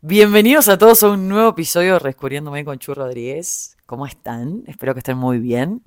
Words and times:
Bienvenidos 0.00 0.68
a 0.68 0.78
todos 0.78 1.02
a 1.02 1.08
un 1.08 1.28
nuevo 1.28 1.48
episodio 1.48 1.98
de 1.98 2.64
con 2.64 2.78
Chu 2.78 2.94
Rodríguez. 2.94 3.76
¿Cómo 3.84 4.06
están? 4.06 4.62
Espero 4.68 4.94
que 4.94 5.00
estén 5.00 5.18
muy 5.18 5.40
bien. 5.40 5.82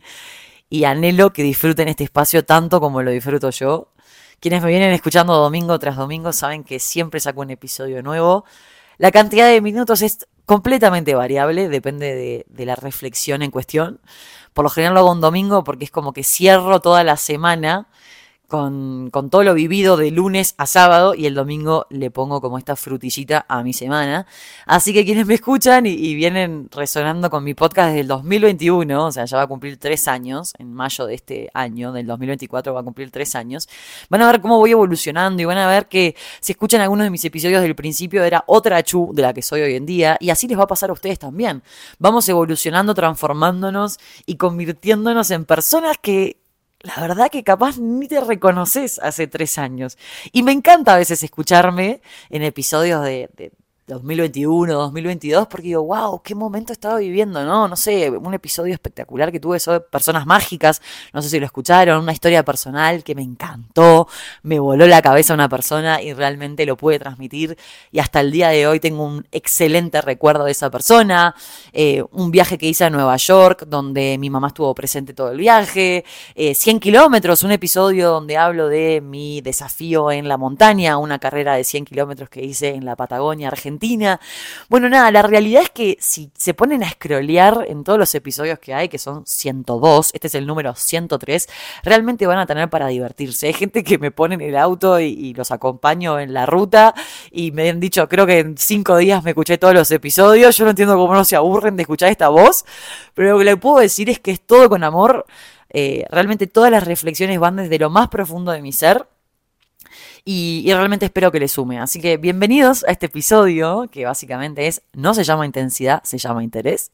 Y 0.70 0.84
anhelo 0.84 1.32
que 1.32 1.44
disfruten 1.44 1.88
este 1.88 2.04
espacio 2.04 2.44
tanto 2.44 2.82
como 2.82 3.02
lo 3.04 3.12
disfruto 3.12 3.52
yo. 3.52 3.94
Quienes 4.42 4.64
me 4.64 4.68
vienen 4.68 4.92
escuchando 4.92 5.34
domingo 5.36 5.80
tras 5.80 5.96
domingo 5.96 6.34
saben 6.34 6.66
que 6.66 6.78
siempre 6.80 7.22
saco 7.22 7.40
un 7.40 7.52
episodio 7.52 8.04
nuevo. 8.04 8.44
La 8.98 9.12
cantidad 9.12 9.48
de 9.48 9.62
minutos 9.62 10.02
es 10.02 10.28
completamente 10.46 11.16
variable, 11.16 11.70
depende 11.70 12.14
de, 12.14 12.46
de 12.50 12.66
la 12.66 12.76
reflexión 12.76 13.42
en 13.42 13.50
cuestión. 13.50 14.02
Por 14.52 14.64
lo 14.64 14.70
general 14.70 14.96
lo 14.96 15.00
hago 15.00 15.12
un 15.14 15.22
domingo 15.22 15.64
porque 15.64 15.86
es 15.86 15.92
como 15.92 16.12
que 16.12 16.26
cierro 16.26 16.82
toda 16.82 17.06
la 17.06 17.16
semana 17.16 17.88
con, 18.52 19.10
con, 19.12 19.30
todo 19.30 19.44
lo 19.44 19.54
vivido 19.54 19.96
de 19.96 20.12
lunes 20.12 20.56
a 20.58 20.66
sábado 20.66 21.16
y 21.16 21.26
el 21.26 21.34
domingo 21.34 21.88
le 21.90 22.12
pongo 22.12 22.42
como 22.42 22.58
esta 22.58 22.76
frutillita 22.76 23.46
a 23.48 23.64
mi 23.64 23.72
semana. 23.72 24.28
Así 24.66 24.94
que 24.94 25.06
quienes 25.06 25.26
me 25.26 25.36
escuchan 25.36 25.86
y, 25.86 25.92
y, 25.92 26.16
vienen 26.16 26.68
resonando 26.70 27.30
con 27.30 27.46
mi 27.46 27.54
podcast 27.54 27.88
desde 27.88 28.02
el 28.02 28.10
2021, 28.10 29.06
o 29.06 29.12
sea, 29.14 29.24
ya 29.24 29.38
va 29.38 29.44
a 29.44 29.48
cumplir 29.48 29.78
tres 29.78 30.10
años, 30.10 30.54
en 30.60 30.74
mayo 30.74 31.06
de 31.06 31.16
este 31.16 31.50
año, 31.54 31.94
del 31.94 32.06
2024 32.06 32.74
va 32.74 32.82
a 32.82 32.84
cumplir 32.84 33.10
tres 33.10 33.36
años, 33.36 33.70
van 34.10 34.22
a 34.22 34.30
ver 34.30 34.42
cómo 34.42 34.58
voy 34.58 34.72
evolucionando 34.72 35.42
y 35.42 35.46
van 35.46 35.58
a 35.58 35.68
ver 35.68 35.88
que 35.88 36.18
si 36.42 36.52
escuchan 36.52 36.82
algunos 36.82 37.06
de 37.06 37.10
mis 37.10 37.24
episodios 37.24 37.62
del 37.62 37.74
principio 37.74 38.22
era 38.26 38.44
otra 38.48 38.84
Chu 38.84 39.12
de 39.14 39.22
la 39.22 39.34
que 39.34 39.42
soy 39.42 39.62
hoy 39.62 39.76
en 39.76 39.86
día 39.86 40.18
y 40.20 40.30
así 40.30 40.50
les 40.50 40.60
va 40.60 40.64
a 40.64 40.68
pasar 40.68 40.90
a 40.90 40.94
ustedes 40.94 41.20
también. 41.20 41.64
Vamos 42.00 42.28
evolucionando, 42.28 42.94
transformándonos 42.94 43.98
y 44.26 44.36
convirtiéndonos 44.36 45.32
en 45.32 45.46
personas 45.46 45.96
que 46.02 46.41
la 46.84 47.00
verdad 47.00 47.30
que 47.30 47.44
capaz 47.44 47.78
ni 47.78 48.08
te 48.08 48.20
reconoces 48.22 49.00
hace 49.00 49.28
tres 49.28 49.58
años. 49.58 49.98
Y 50.32 50.44
me 50.44 50.52
encanta 50.52 50.94
a 50.94 50.98
veces 50.98 51.24
escucharme 51.24 52.02
en 52.30 52.44
episodios 52.44 53.04
de, 53.04 53.52
2021, 53.96 54.74
2022, 54.74 55.48
porque 55.48 55.68
digo, 55.68 55.84
wow, 55.84 56.22
qué 56.22 56.36
momento 56.36 56.74
estaba 56.74 56.98
viviendo, 56.98 57.44
¿no? 57.44 57.68
No 57.68 57.76
sé, 57.76 58.10
un 58.10 58.34
episodio 58.34 58.74
espectacular 58.74 59.32
que 59.32 59.40
tuve 59.40 59.60
sobre 59.60 59.82
personas 59.82 60.26
mágicas, 60.26 60.82
no 61.14 61.22
sé 61.22 61.30
si 61.30 61.40
lo 61.40 61.46
escucharon, 61.46 62.02
una 62.02 62.14
historia 62.14 62.44
personal 62.44 63.04
que 63.04 63.16
me 63.16 63.22
encantó, 63.22 64.08
me 64.44 64.60
voló 64.60 64.88
la 64.88 65.02
cabeza 65.02 65.34
una 65.34 65.50
persona 65.50 66.02
y 66.02 66.14
realmente 66.14 66.66
lo 66.66 66.78
pude 66.78 67.00
transmitir 67.00 67.58
y 67.92 68.00
hasta 68.00 68.22
el 68.22 68.32
día 68.32 68.50
de 68.50 68.68
hoy 68.68 68.80
tengo 68.80 69.04
un 69.04 69.28
excelente 69.32 70.02
recuerdo 70.02 70.46
de 70.46 70.52
esa 70.52 70.70
persona, 70.70 71.36
eh, 71.74 72.04
un 72.12 72.32
viaje 72.32 72.58
que 72.58 72.68
hice 72.68 72.86
a 72.86 72.90
Nueva 72.90 73.18
York 73.18 73.66
donde 73.68 74.18
mi 74.18 74.30
mamá 74.30 74.48
estuvo 74.48 74.74
presente 74.74 75.14
todo 75.14 75.32
el 75.32 75.38
viaje, 75.38 76.06
eh, 76.36 76.56
100 76.56 76.80
kilómetros, 76.80 77.44
un 77.44 77.52
episodio 77.52 78.10
donde 78.10 78.38
hablo 78.38 78.68
de 78.68 79.02
mi 79.02 79.42
desafío 79.42 80.12
en 80.12 80.28
la 80.28 80.38
montaña, 80.38 80.98
una 80.98 81.20
carrera 81.20 81.56
de 81.56 81.64
100 81.64 81.86
kilómetros 81.86 82.30
que 82.30 82.44
hice 82.44 82.70
en 82.70 82.86
la 82.86 82.96
Patagonia, 82.96 83.50
Argentina, 83.50 83.81
Bueno, 84.70 84.90
nada, 84.90 85.12
la 85.12 85.22
realidad 85.24 85.64
es 85.64 85.70
que 85.72 85.98
si 86.00 86.32
se 86.38 86.54
ponen 86.54 86.84
a 86.84 86.90
scrollear 86.90 87.66
en 87.68 87.84
todos 87.84 87.98
los 87.98 88.14
episodios 88.14 88.60
que 88.60 88.74
hay, 88.74 88.90
que 88.90 89.00
son 89.00 89.26
102, 89.26 90.12
este 90.14 90.28
es 90.28 90.36
el 90.36 90.46
número 90.46 90.76
103, 90.76 91.50
realmente 91.84 92.28
van 92.28 92.38
a 92.38 92.46
tener 92.46 92.70
para 92.70 92.88
divertirse. 92.88 93.48
Hay 93.48 93.54
gente 93.54 93.84
que 93.84 93.98
me 93.98 94.12
pone 94.12 94.36
en 94.36 94.42
el 94.42 94.56
auto 94.56 95.00
y, 95.00 95.06
y 95.06 95.34
los 95.34 95.52
acompaño 95.52 96.20
en 96.20 96.34
la 96.34 96.46
ruta 96.46 96.94
y 97.32 97.52
me 97.52 97.70
han 97.70 97.80
dicho, 97.80 98.08
creo 98.08 98.28
que 98.28 98.40
en 98.40 98.58
cinco 98.58 98.98
días 98.98 99.24
me 99.24 99.32
escuché 99.32 99.58
todos 99.58 99.74
los 99.74 99.90
episodios. 99.92 100.56
Yo 100.56 100.66
no 100.66 100.72
entiendo 100.72 100.96
cómo 100.96 101.14
no 101.16 101.26
se 101.26 101.36
aburren 101.36 101.76
de 101.76 101.82
escuchar 101.84 102.10
esta 102.10 102.30
voz, 102.30 102.66
pero 103.14 103.32
lo 103.32 103.40
que 103.40 103.46
le 103.46 103.58
puedo 103.58 103.80
decir 103.80 104.10
es 104.10 104.20
que 104.20 104.32
es 104.32 104.42
todo 104.42 104.70
con 104.70 104.84
amor. 104.84 105.26
Eh, 105.70 106.06
realmente 106.12 106.48
todas 106.48 106.70
las 106.70 106.86
reflexiones 106.86 107.40
van 107.40 107.56
desde 107.56 107.80
lo 107.80 107.90
más 107.90 108.10
profundo 108.10 108.52
de 108.52 108.62
mi 108.62 108.74
ser 108.74 109.08
y, 110.24 110.66
realmente 110.68 111.06
espero 111.06 111.32
que 111.32 111.40
le 111.40 111.48
sume. 111.48 111.80
Así 111.80 112.00
que 112.00 112.18
bienvenidos 112.18 112.84
a 112.84 112.92
este 112.92 113.08
episodio 113.08 113.88
que 113.92 114.06
básicamente 114.06 114.68
es, 114.68 114.82
no 114.94 115.14
se 115.14 115.24
llama 115.24 115.46
intensidad, 115.46 116.04
se 116.04 116.18
llama 116.18 116.44
interés. 116.44 116.92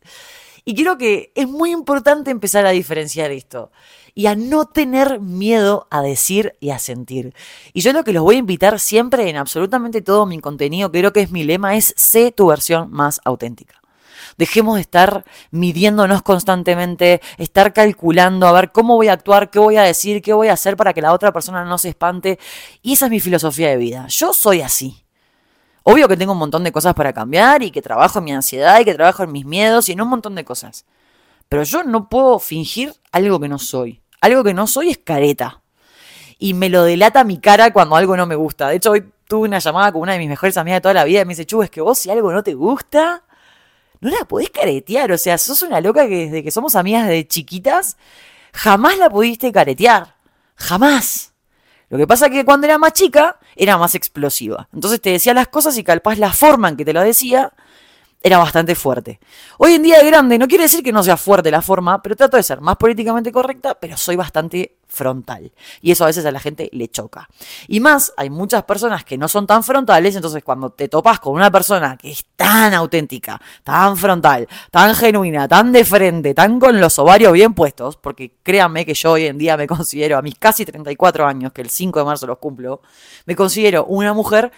Y 0.64 0.76
creo 0.76 0.98
que 0.98 1.32
es 1.36 1.48
muy 1.48 1.72
importante 1.72 2.32
empezar 2.32 2.66
a 2.66 2.72
diferenciar 2.72 3.32
esto 3.32 3.72
y 4.14 4.26
a 4.26 4.36
no 4.36 4.66
tener 4.66 5.20
miedo 5.20 5.88
a 5.92 6.02
decir 6.02 6.56
y 6.60 6.72
a 6.72 6.80
sentir. 6.80 7.34
Y 7.74 7.82
yo 7.82 7.94
lo 7.94 8.04
que 8.04 8.14
los 8.14 8.24
voy 8.24 8.36
a 8.36 8.40
invitar 8.40 8.80
siempre 8.80 9.30
en 9.30 9.38
absolutamente 9.38 10.02
todo 10.02 10.26
mi 10.26 10.40
contenido, 10.40 10.92
creo 10.92 11.14
que 11.14 11.22
es 11.22 11.32
mi 11.32 11.44
lema, 11.44 11.76
es 11.76 11.94
sé 11.96 12.32
tu 12.32 12.48
versión 12.48 12.92
más 12.92 13.22
auténtica. 13.24 13.82
Dejemos 14.38 14.76
de 14.76 14.82
estar 14.82 15.26
midiéndonos 15.50 16.22
constantemente, 16.22 17.22
estar 17.38 17.74
calculando 17.74 18.48
a 18.48 18.52
ver 18.52 18.72
cómo 18.72 18.96
voy 18.96 19.08
a 19.08 19.14
actuar, 19.14 19.50
qué 19.50 19.58
voy 19.58 19.78
a 19.78 19.82
decir, 19.82 20.22
qué 20.22 20.32
voy 20.32 20.48
a 20.50 20.54
hacer 20.54 20.78
para 20.78 20.94
que 20.94 21.02
la 21.02 21.12
otra 21.12 21.34
persona 21.34 21.66
no 21.66 21.78
se 21.80 21.90
espante. 21.90 22.38
Y 22.84 22.94
esa 22.94 23.06
es 23.06 23.12
mi 23.12 23.20
filosofía 23.20 23.70
de 23.70 23.78
vida. 23.78 24.06
Yo 24.08 24.34
soy 24.34 24.62
así. 24.62 25.04
Obvio 25.82 26.08
que 26.08 26.18
tengo 26.18 26.34
un 26.34 26.38
montón 26.38 26.64
de 26.64 26.72
cosas 26.72 26.94
para 26.94 27.14
cambiar 27.14 27.64
y 27.64 27.72
que 27.72 27.82
trabajo 27.82 28.20
en 28.20 28.26
mi 28.26 28.34
ansiedad 28.34 28.80
y 28.80 28.86
que 28.86 28.94
trabajo 28.94 29.24
en 29.24 29.32
mis 29.32 29.46
miedos 29.46 29.90
y 29.90 29.94
en 29.94 30.02
un 30.02 30.10
montón 30.10 30.36
de 30.36 30.46
cosas. 30.46 30.86
Pero 31.50 31.64
yo 31.64 31.84
no 31.84 32.10
puedo 32.10 32.40
fingir 32.40 32.94
algo 33.12 33.40
que 33.40 33.48
no 33.48 33.58
soy. 33.58 34.02
Algo 34.22 34.44
que 34.44 34.54
no 34.54 34.68
soy 34.68 34.90
es 34.90 34.98
careta. 34.98 35.62
Y 36.38 36.54
me 36.54 36.70
lo 36.70 36.84
delata 36.84 37.24
mi 37.24 37.40
cara 37.40 37.72
cuando 37.72 37.96
algo 37.96 38.16
no 38.16 38.28
me 38.28 38.36
gusta. 38.36 38.70
De 38.70 38.76
hecho, 38.76 38.92
hoy 38.92 39.10
tuve 39.28 39.48
una 39.48 39.60
llamada 39.60 39.92
con 39.92 40.02
una 40.02 40.14
de 40.14 40.20
mis 40.20 40.30
mejores 40.30 40.58
amigas 40.58 40.78
de 40.78 40.82
toda 40.82 40.94
la 40.94 41.06
vida 41.06 41.22
y 41.22 41.26
me 41.26 41.32
dice, 41.32 41.46
Chu, 41.46 41.64
es 41.64 41.70
que 41.70 41.82
vos 41.82 41.98
si 41.98 42.10
algo 42.12 42.32
no 42.32 42.44
te 42.44 42.54
gusta, 42.54 43.24
no 44.02 44.10
la 44.10 44.26
podés 44.26 44.50
caretear. 44.50 45.12
O 45.12 45.18
sea, 45.18 45.38
sos 45.38 45.62
una 45.62 45.82
loca 45.82 46.08
que 46.08 46.26
desde 46.26 46.44
que 46.44 46.52
somos 46.52 46.76
amigas 46.76 47.08
de 47.08 47.28
chiquitas, 47.28 47.98
jamás 48.54 48.98
la 48.98 49.10
pudiste 49.10 49.52
caretear. 49.52 50.16
Jamás. 50.56 51.34
Lo 51.90 51.98
que 51.98 52.08
pasa 52.08 52.26
es 52.26 52.32
que 52.32 52.46
cuando 52.46 52.68
era 52.68 52.78
más 52.78 52.94
chica, 52.94 53.40
era 53.56 53.78
más 53.78 53.96
explosiva. 53.96 54.68
Entonces 54.74 55.00
te 55.02 55.12
decía 55.12 55.34
las 55.34 55.48
cosas 55.48 55.78
y 55.78 55.84
calpás 55.84 56.20
la 56.20 56.34
forma 56.34 56.70
en 56.70 56.78
que 56.78 56.86
te 56.86 56.94
lo 56.94 57.02
decía 57.02 57.54
era 58.22 58.40
bastante 58.40 58.76
fuerte. 58.76 59.20
Hoy 59.58 59.74
en 59.74 59.84
día 59.84 60.00
de 60.00 60.08
grande, 60.08 60.38
no 60.38 60.48
quiere 60.48 60.64
decir 60.64 60.84
que 60.84 60.92
no 60.92 61.04
sea 61.04 61.18
fuerte 61.18 61.52
la 61.52 61.62
forma, 61.62 62.02
pero 62.02 62.16
trato 62.16 62.36
de 62.36 62.44
ser 62.44 62.62
más 62.62 62.76
políticamente 62.76 63.32
correcta, 63.32 63.76
pero 63.80 63.96
soy 63.96 64.16
bastante 64.16 64.77
frontal. 64.88 65.52
Y 65.82 65.92
eso 65.92 66.04
a 66.04 66.08
veces 66.08 66.26
a 66.26 66.32
la 66.32 66.40
gente 66.40 66.70
le 66.72 66.88
choca. 66.88 67.30
Y 67.68 67.80
más, 67.80 68.14
hay 68.18 68.30
muchas 68.30 68.64
personas 68.64 69.04
que 69.04 69.18
no 69.18 69.28
son 69.28 69.46
tan 69.46 69.64
frontales, 69.64 70.16
entonces 70.16 70.44
cuando 70.44 70.70
te 70.72 70.88
topas 70.88 71.20
con 71.20 71.34
una 71.34 71.52
persona 71.52 71.98
que 71.98 72.12
es 72.12 72.26
tan 72.36 72.74
auténtica, 72.74 73.40
tan 73.64 73.98
frontal, 73.98 74.48
tan 74.72 74.96
genuina, 74.96 75.48
tan 75.48 75.72
de 75.72 75.86
frente, 75.86 76.34
tan 76.34 76.60
con 76.60 76.80
los 76.80 76.98
ovarios 77.00 77.34
bien 77.34 77.54
puestos, 77.54 77.98
porque 77.98 78.38
créanme 78.44 78.86
que 78.86 78.94
yo 78.94 79.12
hoy 79.12 79.26
en 79.26 79.38
día 79.38 79.58
me 79.58 79.68
considero, 79.68 80.18
a 80.18 80.22
mis 80.22 80.36
casi 80.36 80.66
34 80.66 81.26
años, 81.26 81.52
que 81.52 81.62
el 81.62 81.70
5 81.70 82.00
de 82.00 82.06
marzo 82.06 82.28
los 82.28 82.38
cumplo, 82.38 82.82
me 83.26 83.36
considero 83.36 83.86
una 83.86 84.14
mujer 84.14 84.52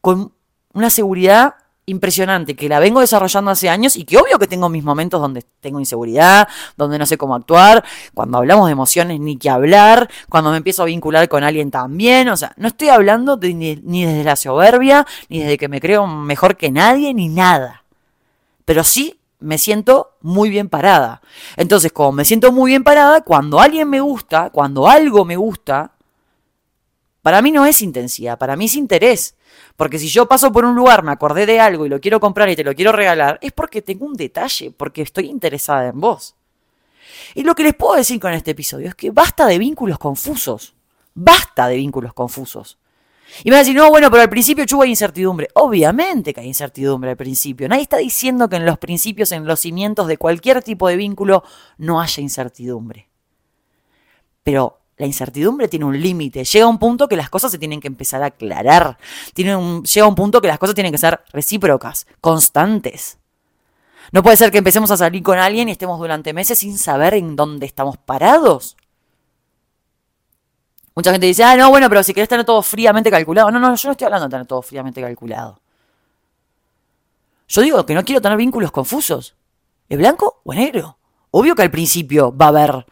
con 0.00 0.32
una 0.72 0.90
seguridad 0.90 1.54
impresionante, 1.86 2.54
que 2.54 2.68
la 2.68 2.78
vengo 2.78 3.00
desarrollando 3.00 3.50
hace 3.50 3.68
años 3.68 3.96
y 3.96 4.04
que 4.04 4.16
obvio 4.16 4.38
que 4.38 4.46
tengo 4.46 4.68
mis 4.68 4.84
momentos 4.84 5.20
donde 5.20 5.44
tengo 5.60 5.80
inseguridad, 5.80 6.48
donde 6.76 6.98
no 6.98 7.06
sé 7.06 7.18
cómo 7.18 7.34
actuar, 7.34 7.84
cuando 8.14 8.38
hablamos 8.38 8.66
de 8.66 8.72
emociones 8.72 9.18
ni 9.20 9.36
que 9.36 9.50
hablar, 9.50 10.08
cuando 10.28 10.50
me 10.50 10.58
empiezo 10.58 10.82
a 10.82 10.86
vincular 10.86 11.28
con 11.28 11.42
alguien 11.42 11.70
también, 11.70 12.28
o 12.28 12.36
sea, 12.36 12.52
no 12.56 12.68
estoy 12.68 12.88
hablando 12.88 13.36
de, 13.36 13.54
ni, 13.54 13.76
ni, 13.76 14.04
desde 14.04 14.24
la 14.24 14.36
soberbia, 14.36 15.06
ni 15.28 15.40
desde 15.40 15.58
que 15.58 15.68
me 15.68 15.80
creo 15.80 16.06
mejor 16.06 16.56
que 16.56 16.70
nadie, 16.70 17.12
ni 17.12 17.28
nada. 17.28 17.84
Pero 18.64 18.84
sí 18.84 19.18
me 19.40 19.58
siento 19.58 20.12
muy 20.20 20.50
bien 20.50 20.68
parada. 20.68 21.22
Entonces, 21.56 21.92
como 21.92 22.12
me 22.12 22.24
siento 22.24 22.52
muy 22.52 22.70
bien 22.70 22.84
parada, 22.84 23.22
cuando 23.22 23.58
alguien 23.58 23.88
me 23.88 24.00
gusta, 24.00 24.50
cuando 24.50 24.86
algo 24.86 25.24
me 25.24 25.36
gusta, 25.36 25.92
para 27.22 27.42
mí 27.42 27.50
no 27.50 27.66
es 27.66 27.82
intensidad, 27.82 28.38
para 28.38 28.56
mí 28.56 28.66
es 28.66 28.76
interés. 28.76 29.34
Porque 29.76 29.98
si 29.98 30.08
yo 30.08 30.26
paso 30.26 30.52
por 30.52 30.64
un 30.64 30.74
lugar, 30.74 31.02
me 31.02 31.12
acordé 31.12 31.46
de 31.46 31.60
algo 31.60 31.86
y 31.86 31.88
lo 31.88 32.00
quiero 32.00 32.20
comprar 32.20 32.48
y 32.50 32.56
te 32.56 32.64
lo 32.64 32.74
quiero 32.74 32.92
regalar, 32.92 33.38
es 33.40 33.52
porque 33.52 33.82
tengo 33.82 34.06
un 34.06 34.14
detalle, 34.14 34.70
porque 34.70 35.02
estoy 35.02 35.26
interesada 35.26 35.88
en 35.88 36.00
vos. 36.00 36.34
Y 37.34 37.44
lo 37.44 37.54
que 37.54 37.62
les 37.62 37.74
puedo 37.74 37.94
decir 37.94 38.20
con 38.20 38.32
este 38.32 38.52
episodio 38.52 38.88
es 38.88 38.94
que 38.94 39.10
basta 39.10 39.46
de 39.46 39.58
vínculos 39.58 39.98
confusos. 39.98 40.74
Basta 41.14 41.68
de 41.68 41.76
vínculos 41.76 42.12
confusos. 42.12 42.78
Y 43.44 43.50
me 43.50 43.52
van 43.52 43.58
a 43.58 43.60
decir, 43.60 43.76
no, 43.76 43.88
bueno, 43.90 44.10
pero 44.10 44.22
al 44.22 44.28
principio 44.28 44.64
chuva 44.64 44.84
hay 44.84 44.90
incertidumbre. 44.90 45.48
Obviamente 45.54 46.34
que 46.34 46.40
hay 46.40 46.48
incertidumbre 46.48 47.10
al 47.10 47.16
principio. 47.16 47.68
Nadie 47.68 47.82
está 47.82 47.98
diciendo 47.98 48.48
que 48.48 48.56
en 48.56 48.66
los 48.66 48.78
principios, 48.78 49.32
en 49.32 49.46
los 49.46 49.60
cimientos 49.60 50.08
de 50.08 50.16
cualquier 50.16 50.62
tipo 50.62 50.88
de 50.88 50.96
vínculo, 50.96 51.44
no 51.78 52.00
haya 52.00 52.20
incertidumbre. 52.20 53.08
Pero 54.42 54.79
la 55.00 55.06
incertidumbre 55.06 55.66
tiene 55.66 55.86
un 55.86 55.98
límite. 55.98 56.44
Llega 56.44 56.66
un 56.66 56.78
punto 56.78 57.08
que 57.08 57.16
las 57.16 57.30
cosas 57.30 57.50
se 57.50 57.58
tienen 57.58 57.80
que 57.80 57.88
empezar 57.88 58.22
a 58.22 58.26
aclarar. 58.26 58.98
Llega 59.34 59.56
un 59.56 60.14
punto 60.14 60.42
que 60.42 60.48
las 60.48 60.58
cosas 60.58 60.74
tienen 60.74 60.92
que 60.92 60.98
ser 60.98 61.22
recíprocas, 61.32 62.06
constantes. 62.20 63.16
No 64.12 64.22
puede 64.22 64.36
ser 64.36 64.50
que 64.50 64.58
empecemos 64.58 64.90
a 64.90 64.98
salir 64.98 65.22
con 65.22 65.38
alguien 65.38 65.70
y 65.70 65.72
estemos 65.72 65.98
durante 65.98 66.34
meses 66.34 66.58
sin 66.58 66.76
saber 66.76 67.14
en 67.14 67.34
dónde 67.34 67.64
estamos 67.64 67.96
parados. 67.96 68.76
Mucha 70.94 71.12
gente 71.12 71.26
dice, 71.26 71.44
ah, 71.44 71.56
no, 71.56 71.70
bueno, 71.70 71.88
pero 71.88 72.02
si 72.02 72.12
querés 72.12 72.28
tener 72.28 72.44
todo 72.44 72.60
fríamente 72.60 73.10
calculado. 73.10 73.50
No, 73.50 73.58
no, 73.58 73.74
yo 73.74 73.88
no 73.88 73.92
estoy 73.92 74.04
hablando 74.04 74.26
de 74.26 74.30
tener 74.30 74.46
todo 74.46 74.60
fríamente 74.60 75.00
calculado. 75.00 75.62
Yo 77.48 77.62
digo 77.62 77.86
que 77.86 77.94
no 77.94 78.04
quiero 78.04 78.20
tener 78.20 78.36
vínculos 78.36 78.70
confusos. 78.70 79.34
¿Es 79.88 79.96
blanco 79.96 80.42
o 80.44 80.52
negro? 80.52 80.98
Obvio 81.30 81.54
que 81.54 81.62
al 81.62 81.70
principio 81.70 82.36
va 82.36 82.46
a 82.46 82.48
haber 82.48 82.86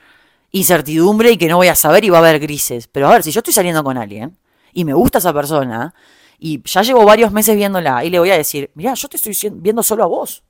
incertidumbre 0.50 1.30
y 1.32 1.36
que 1.36 1.48
no 1.48 1.56
voy 1.56 1.68
a 1.68 1.74
saber 1.74 2.04
y 2.04 2.10
va 2.10 2.18
a 2.18 2.20
haber 2.20 2.40
grises. 2.40 2.88
Pero 2.88 3.08
a 3.08 3.12
ver, 3.12 3.22
si 3.22 3.30
yo 3.30 3.40
estoy 3.40 3.52
saliendo 3.52 3.84
con 3.84 3.98
alguien 3.98 4.38
y 4.72 4.84
me 4.84 4.94
gusta 4.94 5.18
esa 5.18 5.32
persona 5.32 5.94
y 6.38 6.62
ya 6.64 6.82
llevo 6.82 7.04
varios 7.04 7.32
meses 7.32 7.56
viéndola 7.56 8.04
y 8.04 8.10
le 8.10 8.18
voy 8.18 8.30
a 8.30 8.36
decir, 8.36 8.70
mira, 8.74 8.94
yo 8.94 9.08
te 9.08 9.16
estoy 9.16 9.36
viendo 9.54 9.82
solo 9.82 10.04
a 10.04 10.06
vos. 10.06 10.42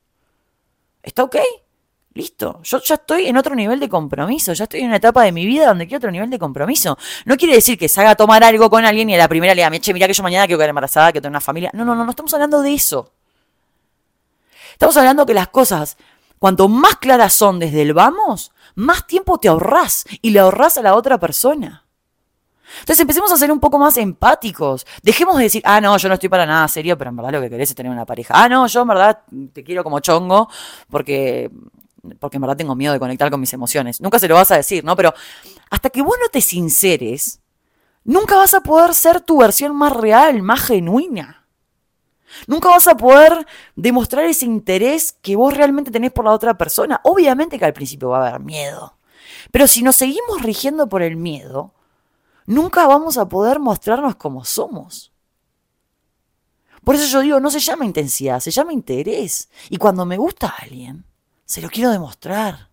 ¿Está 1.02 1.22
ok? 1.24 1.36
Listo, 2.14 2.60
yo 2.64 2.80
ya 2.80 2.96
estoy 2.96 3.26
en 3.26 3.36
otro 3.36 3.54
nivel 3.54 3.78
de 3.78 3.88
compromiso, 3.88 4.52
ya 4.52 4.64
estoy 4.64 4.80
en 4.80 4.86
una 4.86 4.96
etapa 4.96 5.22
de 5.22 5.30
mi 5.30 5.46
vida 5.46 5.66
donde 5.66 5.86
quiero 5.86 5.98
otro 5.98 6.10
nivel 6.10 6.28
de 6.30 6.38
compromiso. 6.38 6.98
No 7.24 7.36
quiere 7.36 7.54
decir 7.54 7.78
que 7.78 7.88
se 7.88 8.00
haga 8.00 8.16
tomar 8.16 8.42
algo 8.42 8.68
con 8.68 8.84
alguien 8.84 9.08
y 9.10 9.14
a 9.14 9.18
la 9.18 9.28
primera 9.28 9.54
le 9.54 9.62
diga, 9.62 9.78
che, 9.78 9.94
mira 9.94 10.06
que 10.06 10.14
yo 10.14 10.22
mañana 10.22 10.46
quiero 10.46 10.58
quedar 10.58 10.70
embarazada, 10.70 11.12
que 11.12 11.20
tengo 11.20 11.30
una 11.30 11.40
familia. 11.40 11.70
No, 11.74 11.84
no, 11.84 11.94
no, 11.94 12.04
no 12.04 12.10
estamos 12.10 12.34
hablando 12.34 12.60
de 12.60 12.74
eso. 12.74 13.12
Estamos 14.72 14.96
hablando 14.96 15.26
que 15.26 15.34
las 15.34 15.48
cosas, 15.48 15.96
cuanto 16.38 16.68
más 16.68 16.96
claras 16.96 17.34
son 17.34 17.58
desde 17.58 17.82
el 17.82 17.94
vamos, 17.94 18.52
más 18.78 19.06
tiempo 19.06 19.38
te 19.38 19.48
ahorras 19.48 20.04
y 20.22 20.30
le 20.30 20.38
ahorras 20.38 20.78
a 20.78 20.82
la 20.82 20.94
otra 20.94 21.18
persona. 21.18 21.84
Entonces 22.80 23.00
empecemos 23.00 23.32
a 23.32 23.36
ser 23.36 23.50
un 23.50 23.58
poco 23.58 23.78
más 23.78 23.96
empáticos. 23.96 24.86
Dejemos 25.02 25.36
de 25.36 25.44
decir, 25.44 25.62
ah, 25.64 25.80
no, 25.80 25.96
yo 25.96 26.08
no 26.08 26.14
estoy 26.14 26.28
para 26.28 26.46
nada 26.46 26.68
serio, 26.68 26.96
pero 26.96 27.10
en 27.10 27.16
verdad 27.16 27.32
lo 27.32 27.40
que 27.40 27.50
querés 27.50 27.70
es 27.70 27.74
tener 27.74 27.90
una 27.90 28.06
pareja. 28.06 28.34
Ah, 28.36 28.48
no, 28.48 28.66
yo 28.68 28.82
en 28.82 28.88
verdad 28.88 29.22
te 29.52 29.64
quiero 29.64 29.82
como 29.82 29.98
chongo 29.98 30.48
porque, 30.88 31.50
porque 32.20 32.36
en 32.36 32.42
verdad 32.42 32.56
tengo 32.56 32.76
miedo 32.76 32.92
de 32.92 33.00
conectar 33.00 33.30
con 33.30 33.40
mis 33.40 33.52
emociones. 33.52 34.00
Nunca 34.00 34.20
se 34.20 34.28
lo 34.28 34.36
vas 34.36 34.50
a 34.52 34.56
decir, 34.56 34.84
¿no? 34.84 34.94
Pero 34.94 35.12
hasta 35.70 35.90
que 35.90 36.02
vos 36.02 36.16
no 36.20 36.28
te 36.28 36.40
sinceres, 36.40 37.40
nunca 38.04 38.36
vas 38.36 38.54
a 38.54 38.60
poder 38.60 38.94
ser 38.94 39.22
tu 39.22 39.38
versión 39.38 39.74
más 39.74 39.92
real, 39.92 40.40
más 40.42 40.60
genuina. 40.60 41.37
Nunca 42.46 42.68
vas 42.68 42.86
a 42.88 42.96
poder 42.96 43.46
demostrar 43.76 44.24
ese 44.26 44.44
interés 44.44 45.12
que 45.22 45.36
vos 45.36 45.56
realmente 45.56 45.90
tenés 45.90 46.12
por 46.12 46.24
la 46.24 46.32
otra 46.32 46.56
persona. 46.56 47.00
Obviamente 47.04 47.58
que 47.58 47.64
al 47.64 47.72
principio 47.72 48.10
va 48.10 48.24
a 48.24 48.28
haber 48.28 48.40
miedo. 48.40 48.98
Pero 49.50 49.66
si 49.66 49.82
nos 49.82 49.96
seguimos 49.96 50.42
rigiendo 50.42 50.88
por 50.88 51.02
el 51.02 51.16
miedo, 51.16 51.74
nunca 52.46 52.86
vamos 52.86 53.18
a 53.18 53.28
poder 53.28 53.58
mostrarnos 53.58 54.16
como 54.16 54.44
somos. 54.44 55.12
Por 56.84 56.94
eso 56.94 57.06
yo 57.06 57.20
digo, 57.20 57.40
no 57.40 57.50
se 57.50 57.60
llama 57.60 57.84
intensidad, 57.84 58.40
se 58.40 58.50
llama 58.50 58.72
interés. 58.72 59.48
Y 59.68 59.76
cuando 59.76 60.06
me 60.06 60.16
gusta 60.16 60.54
alguien, 60.58 61.04
se 61.44 61.60
lo 61.60 61.68
quiero 61.68 61.90
demostrar. 61.90 62.68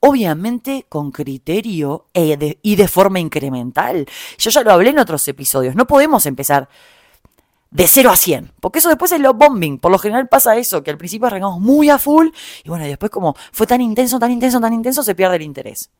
Obviamente 0.00 0.86
con 0.88 1.10
criterio 1.10 2.06
e 2.14 2.58
y 2.62 2.76
de 2.76 2.88
forma 2.88 3.18
incremental. 3.18 4.06
Yo 4.38 4.50
ya 4.50 4.62
lo 4.62 4.72
hablé 4.72 4.90
en 4.90 4.98
otros 4.98 5.26
episodios. 5.28 5.74
No 5.74 5.86
podemos 5.86 6.24
empezar 6.26 6.68
de 7.70 7.86
0 7.86 8.10
a 8.10 8.16
100. 8.16 8.52
Porque 8.60 8.78
eso 8.78 8.88
después 8.88 9.12
es 9.12 9.20
lo 9.20 9.34
bombing. 9.34 9.78
Por 9.78 9.92
lo 9.92 9.98
general 9.98 10.28
pasa 10.28 10.56
eso, 10.56 10.82
que 10.82 10.90
al 10.90 10.98
principio 10.98 11.26
arrancamos 11.26 11.60
muy 11.60 11.90
a 11.90 11.98
full 11.98 12.28
y 12.64 12.68
bueno, 12.68 12.84
y 12.86 12.88
después 12.88 13.10
como 13.10 13.34
fue 13.52 13.66
tan 13.66 13.80
intenso, 13.80 14.18
tan 14.18 14.30
intenso, 14.30 14.60
tan 14.60 14.72
intenso, 14.72 15.02
se 15.02 15.14
pierde 15.14 15.36
el 15.36 15.42
interés. 15.42 15.90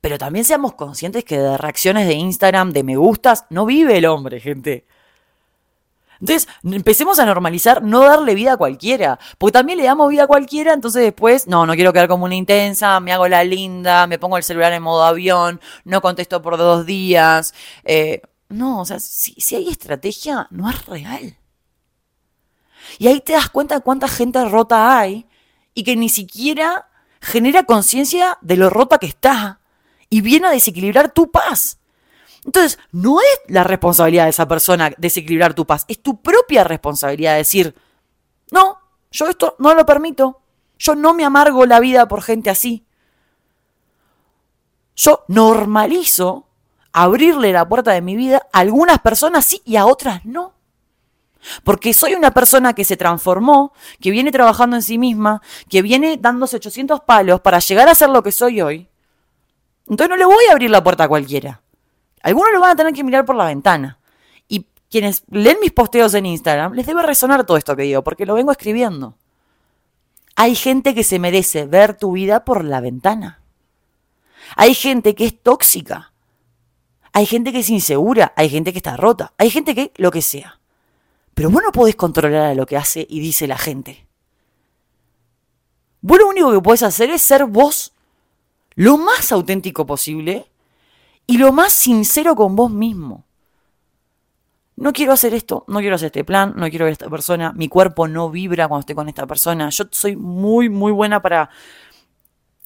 Pero 0.00 0.16
también 0.18 0.44
seamos 0.44 0.74
conscientes 0.74 1.24
que 1.24 1.38
de 1.38 1.58
reacciones 1.58 2.06
de 2.06 2.14
Instagram, 2.14 2.72
de 2.72 2.84
me 2.84 2.96
gustas, 2.96 3.46
no 3.50 3.66
vive 3.66 3.98
el 3.98 4.06
hombre, 4.06 4.40
gente. 4.40 4.86
Entonces, 6.20 6.48
empecemos 6.64 7.18
a 7.18 7.26
normalizar 7.26 7.82
no 7.82 8.00
darle 8.00 8.34
vida 8.34 8.54
a 8.54 8.56
cualquiera. 8.56 9.18
Porque 9.38 9.52
también 9.52 9.78
le 9.78 9.84
damos 9.84 10.08
vida 10.08 10.24
a 10.24 10.26
cualquiera, 10.26 10.72
entonces 10.72 11.02
después, 11.02 11.46
no, 11.46 11.66
no 11.66 11.74
quiero 11.74 11.92
quedar 11.92 12.08
como 12.08 12.24
una 12.24 12.34
intensa, 12.34 12.98
me 13.00 13.12
hago 13.12 13.28
la 13.28 13.44
linda, 13.44 14.06
me 14.06 14.18
pongo 14.18 14.36
el 14.36 14.42
celular 14.42 14.72
en 14.72 14.82
modo 14.82 15.04
avión, 15.04 15.60
no 15.84 16.00
contesto 16.00 16.42
por 16.42 16.58
dos 16.58 16.86
días. 16.86 17.54
Eh, 17.84 18.22
no, 18.48 18.80
o 18.80 18.84
sea, 18.84 18.98
si, 18.98 19.54
hay 19.54 19.68
estrategia, 19.68 20.46
no 20.50 20.70
es 20.70 20.86
real. 20.86 21.36
Y 22.98 23.08
ahí 23.08 23.20
te 23.20 23.34
das 23.34 23.50
cuenta 23.50 23.76
de 23.76 23.80
cuánta 23.82 24.08
gente 24.08 24.42
rota 24.46 24.98
hay 24.98 25.26
y 25.74 25.84
que 25.84 25.96
ni 25.96 26.08
siquiera 26.08 26.88
genera 27.20 27.64
conciencia 27.64 28.38
de 28.40 28.56
lo 28.56 28.70
rota 28.70 28.98
que 28.98 29.06
está 29.06 29.60
y 30.08 30.22
viene 30.22 30.46
a 30.46 30.50
desequilibrar 30.50 31.12
tu 31.12 31.30
paz. 31.30 31.78
Entonces, 32.44 32.78
no 32.92 33.20
es 33.20 33.40
la 33.48 33.64
responsabilidad 33.64 34.24
de 34.24 34.30
esa 34.30 34.48
persona 34.48 34.92
desequilibrar 34.96 35.52
tu 35.52 35.66
paz, 35.66 35.84
es 35.88 36.00
tu 36.00 36.22
propia 36.22 36.64
responsabilidad 36.64 37.36
decir, 37.36 37.74
no, 38.50 38.78
yo 39.10 39.26
esto 39.28 39.56
no 39.58 39.74
lo 39.74 39.84
permito, 39.84 40.40
yo 40.78 40.94
no 40.94 41.12
me 41.12 41.24
amargo 41.24 41.66
la 41.66 41.80
vida 41.80 42.08
por 42.08 42.22
gente 42.22 42.48
así. 42.48 42.86
Yo 44.96 45.24
normalizo 45.28 46.47
abrirle 47.02 47.52
la 47.52 47.68
puerta 47.68 47.92
de 47.92 48.00
mi 48.00 48.16
vida 48.16 48.46
a 48.52 48.60
algunas 48.60 48.98
personas 48.98 49.44
sí 49.44 49.62
y 49.64 49.76
a 49.76 49.86
otras 49.86 50.24
no. 50.24 50.54
Porque 51.64 51.94
soy 51.94 52.14
una 52.14 52.32
persona 52.32 52.72
que 52.72 52.84
se 52.84 52.96
transformó, 52.96 53.72
que 54.00 54.10
viene 54.10 54.32
trabajando 54.32 54.76
en 54.76 54.82
sí 54.82 54.98
misma, 54.98 55.40
que 55.68 55.82
viene 55.82 56.16
dándose 56.16 56.56
800 56.56 57.00
palos 57.02 57.40
para 57.40 57.60
llegar 57.60 57.88
a 57.88 57.94
ser 57.94 58.10
lo 58.10 58.22
que 58.22 58.32
soy 58.32 58.60
hoy. 58.60 58.88
Entonces 59.88 60.10
no 60.10 60.16
le 60.16 60.24
voy 60.24 60.44
a 60.48 60.52
abrir 60.52 60.70
la 60.70 60.82
puerta 60.82 61.04
a 61.04 61.08
cualquiera. 61.08 61.62
Algunos 62.22 62.52
lo 62.52 62.60
van 62.60 62.72
a 62.72 62.76
tener 62.76 62.92
que 62.92 63.04
mirar 63.04 63.24
por 63.24 63.36
la 63.36 63.46
ventana. 63.46 63.98
Y 64.48 64.66
quienes 64.90 65.22
leen 65.30 65.58
mis 65.60 65.72
posteos 65.72 66.14
en 66.14 66.26
Instagram, 66.26 66.72
les 66.72 66.86
debe 66.86 67.02
resonar 67.02 67.44
todo 67.46 67.56
esto 67.56 67.76
que 67.76 67.82
digo, 67.82 68.02
porque 68.02 68.26
lo 68.26 68.34
vengo 68.34 68.50
escribiendo. 68.50 69.16
Hay 70.34 70.54
gente 70.54 70.94
que 70.94 71.04
se 71.04 71.18
merece 71.18 71.66
ver 71.66 71.96
tu 71.96 72.12
vida 72.12 72.44
por 72.44 72.64
la 72.64 72.80
ventana. 72.80 73.40
Hay 74.56 74.74
gente 74.74 75.14
que 75.14 75.26
es 75.26 75.42
tóxica. 75.42 76.07
Hay 77.12 77.26
gente 77.26 77.52
que 77.52 77.60
es 77.60 77.70
insegura, 77.70 78.32
hay 78.36 78.48
gente 78.48 78.72
que 78.72 78.78
está 78.78 78.96
rota, 78.96 79.32
hay 79.38 79.50
gente 79.50 79.74
que 79.74 79.92
lo 79.96 80.10
que 80.10 80.22
sea. 80.22 80.60
Pero 81.34 81.50
vos 81.50 81.62
no 81.64 81.72
podés 81.72 81.96
controlar 81.96 82.50
a 82.50 82.54
lo 82.54 82.66
que 82.66 82.76
hace 82.76 83.06
y 83.08 83.20
dice 83.20 83.46
la 83.46 83.58
gente. 83.58 84.06
Vos 86.00 86.18
lo 86.18 86.28
único 86.28 86.52
que 86.52 86.60
podés 86.60 86.82
hacer 86.82 87.10
es 87.10 87.22
ser 87.22 87.44
vos 87.46 87.92
lo 88.74 88.98
más 88.98 89.32
auténtico 89.32 89.86
posible 89.86 90.46
y 91.26 91.38
lo 91.38 91.52
más 91.52 91.72
sincero 91.72 92.34
con 92.36 92.54
vos 92.56 92.70
mismo. 92.70 93.24
No 94.76 94.92
quiero 94.92 95.12
hacer 95.12 95.34
esto, 95.34 95.64
no 95.66 95.80
quiero 95.80 95.96
hacer 95.96 96.06
este 96.06 96.24
plan, 96.24 96.54
no 96.56 96.68
quiero 96.70 96.84
ver 96.84 96.92
a 96.92 96.92
esta 96.92 97.10
persona, 97.10 97.52
mi 97.52 97.68
cuerpo 97.68 98.06
no 98.06 98.30
vibra 98.30 98.68
cuando 98.68 98.80
estoy 98.80 98.94
con 98.94 99.08
esta 99.08 99.26
persona. 99.26 99.68
Yo 99.70 99.84
soy 99.90 100.14
muy, 100.14 100.68
muy 100.68 100.92
buena 100.92 101.20
para 101.20 101.50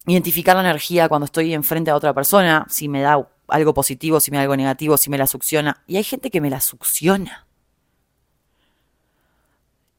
identificar 0.07 0.55
la 0.57 0.63
energía 0.63 1.09
cuando 1.09 1.25
estoy 1.25 1.55
enfrente 1.55 1.91
a 1.91 1.97
otra 1.97 2.13
persona, 2.13 2.67
si 2.69 2.89
me 2.89 3.01
da 3.01 3.27
algo 3.53 3.75
positivo, 3.75 4.21
si 4.21 4.31
me 4.31 4.39
da 4.39 4.43
algo 4.43 4.57
negativo, 4.57 4.97
si 4.97 5.11
me 5.11 5.19
la 5.19 5.27
succiona. 5.27 5.83
Y 5.87 5.97
hay 5.97 6.05
gente 6.05 6.31
que 6.31 6.41
me 6.41 6.51
la 6.51 6.61
succiona. 6.61 7.47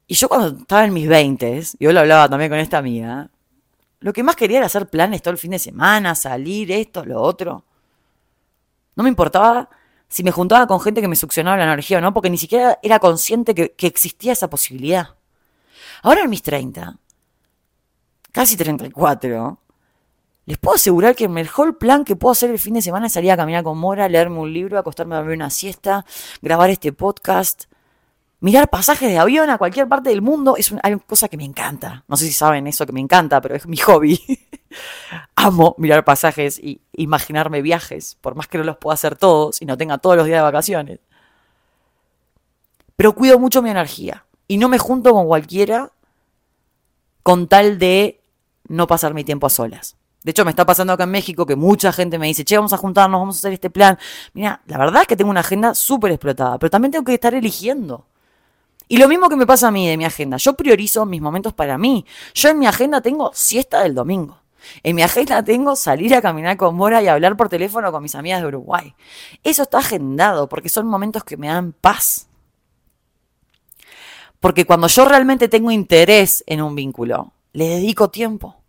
Y 0.07 0.15
yo 0.15 0.27
cuando 0.27 0.59
estaba 0.59 0.85
en 0.85 0.93
mis 0.93 1.07
20, 1.07 1.63
yo 1.79 1.93
lo 1.93 2.01
hablaba 2.01 2.27
también 2.27 2.51
con 2.51 2.59
esta 2.59 2.77
amiga, 2.77 3.29
lo 3.99 4.11
que 4.11 4.21
más 4.21 4.35
quería 4.35 4.57
era 4.57 4.65
hacer 4.65 4.89
planes 4.89 5.21
todo 5.21 5.31
el 5.31 5.37
fin 5.37 5.51
de 5.51 5.59
semana, 5.59 6.13
salir, 6.13 6.71
esto, 6.71 7.05
lo 7.05 7.21
otro. 7.21 7.63
No 8.95 9.03
me 9.03 9.09
importaba 9.09 9.69
si 10.09 10.23
me 10.23 10.31
juntaba 10.31 10.67
con 10.67 10.81
gente 10.81 11.01
que 11.01 11.07
me 11.07 11.15
succionaba 11.15 11.57
la 11.57 11.63
energía 11.63 11.99
o 11.99 12.01
no, 12.01 12.13
porque 12.13 12.29
ni 12.29 12.37
siquiera 12.37 12.77
era 12.83 12.99
consciente 12.99 13.55
que, 13.55 13.71
que 13.71 13.87
existía 13.87 14.33
esa 14.33 14.49
posibilidad. 14.49 15.15
Ahora 16.03 16.23
en 16.23 16.29
mis 16.29 16.43
30, 16.43 16.97
casi 18.31 18.57
34, 18.57 19.62
les 20.45 20.57
puedo 20.57 20.75
asegurar 20.75 21.15
que 21.15 21.25
el 21.25 21.29
mejor 21.29 21.77
plan 21.77 22.03
que 22.03 22.15
puedo 22.15 22.31
hacer 22.31 22.49
el 22.49 22.59
fin 22.59 22.73
de 22.73 22.81
semana 22.81 23.07
es 23.07 23.13
salir 23.13 23.31
a 23.31 23.37
caminar 23.37 23.63
con 23.63 23.77
Mora, 23.77 24.09
leerme 24.09 24.39
un 24.39 24.51
libro, 24.51 24.77
acostarme 24.77 25.15
a 25.15 25.19
dormir 25.19 25.37
una 25.37 25.49
siesta, 25.49 26.05
grabar 26.41 26.69
este 26.69 26.91
podcast, 26.91 27.65
mirar 28.41 28.69
pasajes 28.69 29.09
de 29.09 29.17
avión 29.17 29.49
a 29.49 29.57
cualquier 29.57 29.87
parte 29.87 30.09
del 30.09 30.21
mundo. 30.21 30.57
Es 30.57 30.69
una, 30.71 30.81
cosa 31.07 31.29
que 31.29 31.37
me 31.37 31.45
encanta. 31.45 32.03
No 32.09 32.17
sé 32.17 32.25
si 32.25 32.33
saben 32.33 32.67
eso 32.67 32.85
que 32.85 32.91
me 32.91 32.99
encanta, 32.99 33.39
pero 33.39 33.55
es 33.55 33.65
mi 33.67 33.77
hobby. 33.77 34.19
Amo 35.35 35.75
mirar 35.77 36.03
pasajes 36.03 36.59
y 36.59 36.81
imaginarme 36.91 37.61
viajes, 37.61 38.17
por 38.19 38.35
más 38.35 38.47
que 38.47 38.57
no 38.57 38.65
los 38.65 38.77
pueda 38.77 38.95
hacer 38.95 39.15
todos 39.15 39.61
y 39.61 39.65
no 39.65 39.77
tenga 39.77 39.97
todos 39.97 40.17
los 40.17 40.25
días 40.25 40.39
de 40.39 40.43
vacaciones. 40.43 40.99
Pero 42.97 43.15
cuido 43.15 43.39
mucho 43.39 43.61
mi 43.61 43.69
energía 43.69 44.25
y 44.47 44.57
no 44.57 44.67
me 44.67 44.77
junto 44.77 45.13
con 45.13 45.25
cualquiera 45.25 45.91
con 47.23 47.47
tal 47.47 47.79
de 47.79 48.21
no 48.67 48.87
pasar 48.87 49.13
mi 49.13 49.23
tiempo 49.23 49.47
a 49.47 49.49
solas. 49.49 49.95
De 50.23 50.31
hecho, 50.31 50.45
me 50.45 50.51
está 50.51 50.65
pasando 50.65 50.93
acá 50.93 51.03
en 51.03 51.11
México 51.11 51.45
que 51.45 51.55
mucha 51.55 51.91
gente 51.91 52.17
me 52.17 52.27
dice, 52.27 52.45
che, 52.45 52.55
vamos 52.55 52.73
a 52.73 52.77
juntarnos, 52.77 53.19
vamos 53.19 53.35
a 53.35 53.39
hacer 53.39 53.53
este 53.53 53.69
plan. 53.69 53.97
Mira, 54.33 54.61
la 54.67 54.77
verdad 54.77 55.01
es 55.01 55.07
que 55.07 55.15
tengo 55.15 55.29
una 55.29 55.41
agenda 55.41 55.75
súper 55.75 56.11
explotada, 56.11 56.57
pero 56.57 56.69
también 56.69 56.91
tengo 56.91 57.03
que 57.03 57.13
estar 57.13 57.33
eligiendo. 57.33 58.05
Y 58.87 58.97
lo 58.97 59.07
mismo 59.07 59.29
que 59.29 59.35
me 59.35 59.45
pasa 59.45 59.67
a 59.67 59.71
mí 59.71 59.87
de 59.87 59.97
mi 59.97 60.05
agenda. 60.05 60.37
Yo 60.37 60.53
priorizo 60.53 61.05
mis 61.05 61.21
momentos 61.21 61.53
para 61.53 61.77
mí. 61.77 62.05
Yo 62.33 62.49
en 62.49 62.59
mi 62.59 62.67
agenda 62.67 63.01
tengo 63.01 63.31
siesta 63.33 63.83
del 63.83 63.95
domingo. 63.95 64.39
En 64.81 64.95
mi 64.95 65.03
agenda 65.03 65.43
tengo 65.43 65.75
salir 65.75 66.13
a 66.15 66.21
caminar 66.21 66.57
con 66.57 66.75
Mora 66.75 67.01
y 67.01 67.07
hablar 67.07 67.35
por 67.35 67.49
teléfono 67.49 67.91
con 67.91 68.03
mis 68.03 68.15
amigas 68.15 68.41
de 68.41 68.47
Uruguay. 68.47 68.95
Eso 69.43 69.63
está 69.63 69.79
agendado 69.79 70.47
porque 70.47 70.69
son 70.69 70.87
momentos 70.87 71.23
que 71.23 71.37
me 71.37 71.47
dan 71.47 71.73
paz. 71.73 72.27
Porque 74.39 74.65
cuando 74.65 74.87
yo 74.87 75.05
realmente 75.05 75.47
tengo 75.47 75.71
interés 75.71 76.43
en 76.47 76.61
un 76.61 76.75
vínculo, 76.75 77.33
le 77.53 77.67
dedico 77.67 78.09
tiempo. 78.09 78.62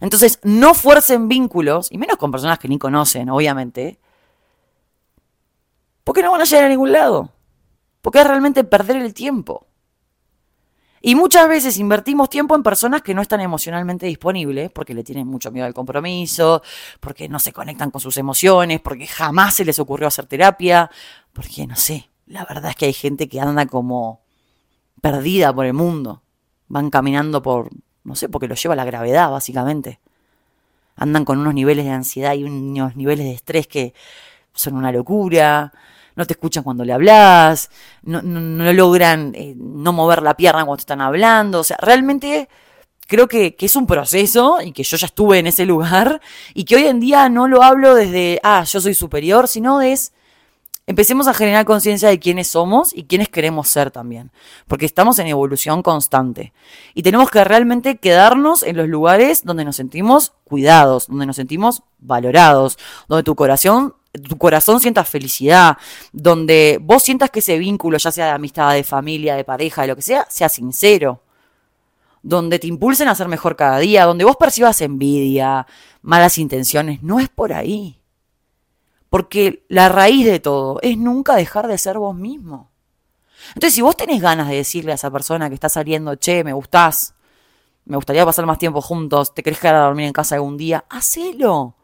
Entonces, 0.00 0.38
no 0.42 0.74
fuercen 0.74 1.28
vínculos, 1.28 1.88
y 1.90 1.98
menos 1.98 2.16
con 2.16 2.30
personas 2.30 2.58
que 2.58 2.68
ni 2.68 2.78
conocen, 2.78 3.30
obviamente, 3.30 3.98
porque 6.04 6.22
no 6.22 6.30
van 6.30 6.42
a 6.42 6.44
llegar 6.44 6.64
a 6.64 6.68
ningún 6.68 6.92
lado. 6.92 7.32
Porque 8.00 8.20
es 8.20 8.26
realmente 8.26 8.62
perder 8.62 8.96
el 8.96 9.12
tiempo. 9.12 9.66
Y 11.02 11.14
muchas 11.14 11.48
veces 11.48 11.78
invertimos 11.78 12.30
tiempo 12.30 12.54
en 12.54 12.62
personas 12.62 13.02
que 13.02 13.14
no 13.14 13.22
están 13.22 13.40
emocionalmente 13.40 14.06
disponibles 14.06 14.70
porque 14.70 14.94
le 14.94 15.04
tienen 15.04 15.26
mucho 15.26 15.50
miedo 15.50 15.66
al 15.66 15.74
compromiso, 15.74 16.62
porque 17.00 17.28
no 17.28 17.38
se 17.38 17.52
conectan 17.52 17.90
con 17.90 18.00
sus 18.00 18.16
emociones, 18.16 18.80
porque 18.80 19.06
jamás 19.06 19.54
se 19.54 19.64
les 19.64 19.78
ocurrió 19.78 20.08
hacer 20.08 20.26
terapia, 20.26 20.90
porque 21.32 21.66
no 21.66 21.76
sé, 21.76 22.10
la 22.26 22.44
verdad 22.44 22.70
es 22.70 22.76
que 22.76 22.86
hay 22.86 22.92
gente 22.92 23.28
que 23.28 23.40
anda 23.40 23.66
como 23.66 24.22
perdida 25.00 25.54
por 25.54 25.66
el 25.66 25.74
mundo. 25.74 26.22
Van 26.68 26.90
caminando 26.90 27.42
por, 27.42 27.70
no 28.06 28.16
sé, 28.16 28.28
porque 28.28 28.48
lo 28.48 28.54
lleva 28.54 28.74
la 28.76 28.84
gravedad, 28.84 29.30
básicamente. 29.30 29.98
Andan 30.96 31.24
con 31.24 31.38
unos 31.38 31.52
niveles 31.52 31.84
de 31.84 31.90
ansiedad 31.90 32.34
y 32.34 32.44
unos 32.44 32.96
niveles 32.96 33.26
de 33.26 33.32
estrés 33.32 33.66
que 33.66 33.92
son 34.54 34.74
una 34.74 34.90
locura 34.92 35.72
no 36.16 36.26
te 36.26 36.32
escuchan 36.32 36.64
cuando 36.64 36.84
le 36.84 36.92
hablas, 36.94 37.70
no, 38.02 38.20
logran 38.72 39.32
eh, 39.34 39.54
no 39.54 39.92
mover 39.92 40.22
la 40.22 40.34
pierna 40.34 40.64
cuando 40.64 40.78
te 40.78 40.82
están 40.82 41.02
hablando. 41.02 41.60
O 41.60 41.64
sea, 41.64 41.76
realmente 41.80 42.48
creo 43.06 43.28
que, 43.28 43.54
que, 43.54 43.66
es 43.66 43.76
un 43.76 43.86
proceso 43.86 44.58
y 44.62 44.72
que 44.72 44.82
yo 44.82 44.96
ya 44.96 45.06
estuve 45.06 45.38
en 45.38 45.46
ese 45.46 45.66
lugar 45.66 46.20
y 46.54 46.64
que 46.64 46.76
hoy 46.76 46.86
en 46.86 47.00
día 47.00 47.28
no 47.28 47.46
lo 47.46 47.62
hablo 47.62 47.94
desde, 47.94 48.40
ah, 48.42 48.64
yo 48.64 48.80
soy 48.80 48.94
superior, 48.94 49.46
sino 49.46 49.82
es, 49.82 50.12
empecemos 50.86 51.26
a 51.26 51.34
generar 51.34 51.64
conciencia 51.64 52.08
de 52.08 52.18
quiénes 52.18 52.48
somos 52.48 52.96
y 52.96 53.04
quiénes 53.04 53.28
queremos 53.28 53.68
ser 53.68 53.90
también, 53.90 54.30
porque 54.68 54.86
estamos 54.86 55.18
en 55.18 55.26
evolución 55.26 55.82
constante 55.82 56.52
y 56.94 57.02
tenemos 57.02 57.30
que 57.30 57.42
realmente 57.44 57.98
quedarnos 57.98 58.62
en 58.62 58.76
los 58.76 58.88
lugares 58.88 59.44
donde 59.44 59.64
nos 59.64 59.76
sentimos 59.76 60.32
cuidados, 60.44 61.08
donde 61.08 61.26
nos 61.26 61.36
sentimos 61.36 61.82
valorados, 61.98 62.78
donde 63.08 63.24
tu 63.24 63.34
corazón 63.34 63.94
tu 64.16 64.38
corazón 64.38 64.80
sienta 64.80 65.04
felicidad, 65.04 65.76
donde 66.12 66.78
vos 66.80 67.02
sientas 67.02 67.30
que 67.30 67.40
ese 67.40 67.58
vínculo, 67.58 67.98
ya 67.98 68.10
sea 68.10 68.26
de 68.26 68.32
amistad, 68.32 68.72
de 68.72 68.82
familia, 68.82 69.36
de 69.36 69.44
pareja, 69.44 69.82
de 69.82 69.88
lo 69.88 69.96
que 69.96 70.00
sea, 70.00 70.26
sea 70.30 70.48
sincero. 70.48 71.22
Donde 72.22 72.58
te 72.58 72.66
impulsen 72.66 73.08
a 73.08 73.14
ser 73.14 73.28
mejor 73.28 73.56
cada 73.56 73.78
día, 73.78 74.04
donde 74.04 74.24
vos 74.24 74.36
percibas 74.36 74.80
envidia, 74.80 75.66
malas 76.00 76.38
intenciones. 76.38 77.02
No 77.02 77.20
es 77.20 77.28
por 77.28 77.52
ahí. 77.52 78.00
Porque 79.16 79.64
la 79.68 79.88
raíz 79.88 80.26
de 80.26 80.40
todo 80.40 80.78
es 80.82 80.98
nunca 80.98 81.36
dejar 81.36 81.68
de 81.68 81.78
ser 81.78 81.96
vos 81.96 82.14
mismo. 82.14 82.70
Entonces, 83.54 83.72
si 83.72 83.80
vos 83.80 83.96
tenés 83.96 84.20
ganas 84.20 84.46
de 84.50 84.56
decirle 84.56 84.92
a 84.92 84.96
esa 84.96 85.10
persona 85.10 85.48
que 85.48 85.54
está 85.54 85.70
saliendo, 85.70 86.16
che, 86.16 86.44
me 86.44 86.52
gustás, 86.52 87.14
me 87.86 87.96
gustaría 87.96 88.26
pasar 88.26 88.44
más 88.44 88.58
tiempo 88.58 88.82
juntos, 88.82 89.32
te 89.32 89.42
querés 89.42 89.58
quedar 89.58 89.76
a 89.76 89.80
dormir 89.84 90.04
en 90.04 90.12
casa 90.12 90.34
algún 90.34 90.58
día, 90.58 90.84
hacelo. 90.90 91.76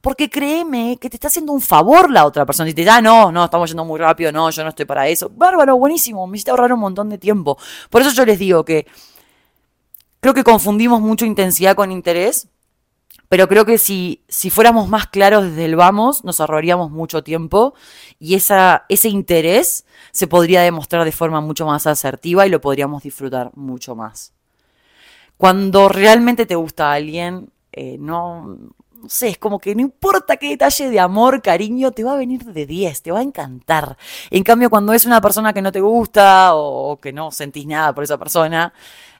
Porque 0.00 0.30
créeme 0.30 0.96
que 0.98 1.10
te 1.10 1.16
está 1.16 1.28
haciendo 1.28 1.52
un 1.52 1.60
favor 1.60 2.10
la 2.10 2.24
otra 2.24 2.46
persona. 2.46 2.70
Si 2.70 2.74
te 2.74 2.86
da, 2.86 3.02
no, 3.02 3.30
no, 3.30 3.44
estamos 3.44 3.68
yendo 3.68 3.84
muy 3.84 4.00
rápido, 4.00 4.32
no, 4.32 4.48
yo 4.48 4.62
no 4.62 4.70
estoy 4.70 4.86
para 4.86 5.06
eso. 5.08 5.28
Bárbaro, 5.28 5.76
buenísimo, 5.76 6.26
me 6.26 6.38
hiciste 6.38 6.52
ahorrar 6.52 6.72
un 6.72 6.80
montón 6.80 7.10
de 7.10 7.18
tiempo. 7.18 7.58
Por 7.90 8.00
eso 8.00 8.12
yo 8.12 8.24
les 8.24 8.38
digo 8.38 8.64
que 8.64 8.86
creo 10.20 10.32
que 10.32 10.42
confundimos 10.42 11.02
mucho 11.02 11.26
intensidad 11.26 11.76
con 11.76 11.92
interés. 11.92 12.48
Pero 13.28 13.48
creo 13.48 13.64
que 13.64 13.78
si, 13.78 14.22
si 14.28 14.50
fuéramos 14.50 14.88
más 14.88 15.06
claros 15.06 15.44
desde 15.44 15.64
el 15.64 15.76
vamos, 15.76 16.22
nos 16.24 16.40
ahorraríamos 16.40 16.90
mucho 16.90 17.22
tiempo 17.22 17.74
y 18.18 18.34
esa, 18.34 18.84
ese 18.88 19.08
interés 19.08 19.86
se 20.10 20.26
podría 20.26 20.60
demostrar 20.62 21.04
de 21.04 21.12
forma 21.12 21.40
mucho 21.40 21.64
más 21.64 21.86
asertiva 21.86 22.46
y 22.46 22.50
lo 22.50 22.60
podríamos 22.60 23.02
disfrutar 23.02 23.50
mucho 23.54 23.96
más. 23.96 24.34
Cuando 25.38 25.88
realmente 25.88 26.46
te 26.46 26.54
gusta 26.54 26.92
alguien, 26.92 27.50
eh, 27.72 27.96
no, 27.98 28.58
no 29.02 29.08
sé, 29.08 29.30
es 29.30 29.38
como 29.38 29.58
que 29.58 29.74
no 29.74 29.80
importa 29.80 30.36
qué 30.36 30.50
detalle 30.50 30.88
de 30.88 31.00
amor, 31.00 31.42
cariño, 31.42 31.90
te 31.90 32.04
va 32.04 32.12
a 32.12 32.16
venir 32.16 32.44
de 32.44 32.66
10, 32.66 33.02
te 33.02 33.10
va 33.10 33.18
a 33.18 33.22
encantar. 33.22 33.96
En 34.30 34.44
cambio, 34.44 34.70
cuando 34.70 34.92
es 34.92 35.04
una 35.04 35.20
persona 35.20 35.52
que 35.52 35.62
no 35.62 35.72
te 35.72 35.80
gusta 35.80 36.54
o 36.54 36.98
que 37.00 37.12
no 37.12 37.32
sentís 37.32 37.66
nada 37.66 37.92
por 37.94 38.04
esa 38.04 38.18
persona, 38.18 38.72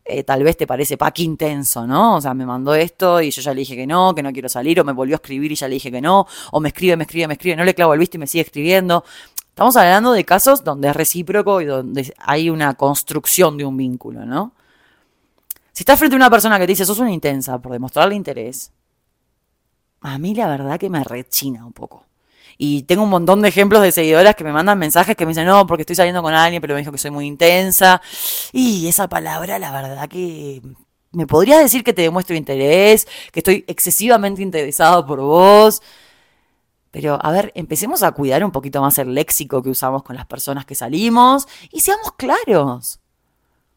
eh, 0.05 0.25
tal 0.25 0.43
vez 0.43 0.57
te 0.57 0.67
parece 0.67 0.97
pa' 0.97 1.13
que 1.13 1.23
intenso, 1.23 1.87
¿no? 1.87 2.17
O 2.17 2.21
sea, 2.21 2.35
me 2.35 2.45
mandó 2.45 2.75
esto 2.75 3.21
y 3.21 3.31
yo 3.31 3.41
ya 3.41 3.53
le 3.55 3.61
dije 3.61 3.77
que 3.77 3.87
no, 3.87 4.15
que 4.15 4.23
no 4.23 4.33
quiero 4.33 4.49
salir, 4.49 4.81
o 4.81 4.85
me 4.85 4.93
volvió 4.93 5.15
a 5.15 5.19
escribir 5.19 5.53
y 5.53 5.55
ya 5.55 5.69
le 5.69 5.75
dije 5.75 5.91
que 5.91 6.01
no, 6.01 6.27
o 6.51 6.61
me 6.61 6.69
escribe, 6.69 6.97
me 6.97 7.05
escribe, 7.05 7.29
me 7.29 7.35
escribe, 7.35 7.57
no 7.57 7.65
le 7.65 7.75
clavo 7.75 7.95
el 7.95 8.01
visto 8.01 8.17
y 8.17 8.21
me 8.21 8.27
sigue 8.27 8.43
escribiendo. 8.43 9.05
Estamos 9.49 9.77
hablando 9.77 10.13
de 10.13 10.25
casos 10.25 10.65
donde 10.65 10.89
es 10.89 10.97
recíproco 10.97 11.61
y 11.61 11.67
donde 11.67 12.13
hay 12.19 12.51
una 12.51 12.75
construcción 12.75 13.57
de 13.57 13.65
un 13.65 13.77
vínculo, 13.77 14.25
¿no? 14.25 14.53
Si 15.73 15.83
estás 15.83 15.99
frente 15.99 16.17
a 16.17 16.19
una 16.19 16.31
persona 16.31 16.59
que 16.59 16.67
te 16.67 16.73
dice, 16.73 16.85
sos 16.85 16.99
una 16.99 17.13
intensa 17.13 17.59
por 17.61 17.73
demostrarle 17.73 18.15
interés, 18.15 18.73
a 20.01 20.19
mí 20.19 20.35
la 20.35 20.49
verdad 20.49 20.79
que 20.79 20.91
me 20.91 21.05
rechina 21.05 21.65
un 21.65 21.73
poco. 21.73 22.05
Y 22.59 22.83
tengo 22.85 23.03
un 23.03 23.11
montón 23.11 23.43
de 23.43 23.49
ejemplos 23.49 23.83
de 23.83 23.93
seguidoras 23.93 24.35
que 24.35 24.45
me 24.45 24.53
mandan 24.53 24.79
mensajes 24.79 25.17
que 25.17 25.25
me 25.27 25.31
dicen, 25.31 25.47
no, 25.47 25.67
porque 25.67 25.83
estoy 25.83 25.97
saliendo 25.97 26.23
con 26.23 26.35
alguien, 26.35 26.61
pero 26.61 26.75
me 26.75 26.81
dijo 26.81 26.93
que 26.93 26.99
soy 26.99 27.11
muy 27.11 27.27
intensa. 27.27 28.01
Y 28.53 28.89
esa 28.89 29.09
palabra, 29.09 29.59
la 29.59 29.73
verdad 29.73 30.09
que 30.09 30.63
me 31.13 31.27
podrías 31.27 31.61
decir 31.61 31.85
que 31.85 31.93
te 31.93 32.03
demuestro 32.03 32.37
interés, 32.37 33.07
que 33.33 33.41
estoy 33.41 33.65
excesivamente 33.69 34.43
interesado 34.43 35.07
por 35.07 35.21
vos. 35.21 35.83
Pero, 36.91 37.19
a 37.23 37.31
ver, 37.33 37.53
empecemos 37.55 38.03
a 38.03 38.13
cuidar 38.13 38.45
un 38.45 38.51
poquito 38.53 38.81
más 38.83 38.99
el 38.99 39.15
léxico 39.15 39.63
que 39.63 39.71
usamos 39.71 40.03
con 40.03 40.17
las 40.17 40.27
personas 40.27 40.67
que 40.67 40.75
salimos 40.75 41.49
y 41.71 41.81
seamos 41.81 42.13
claros. 42.13 43.01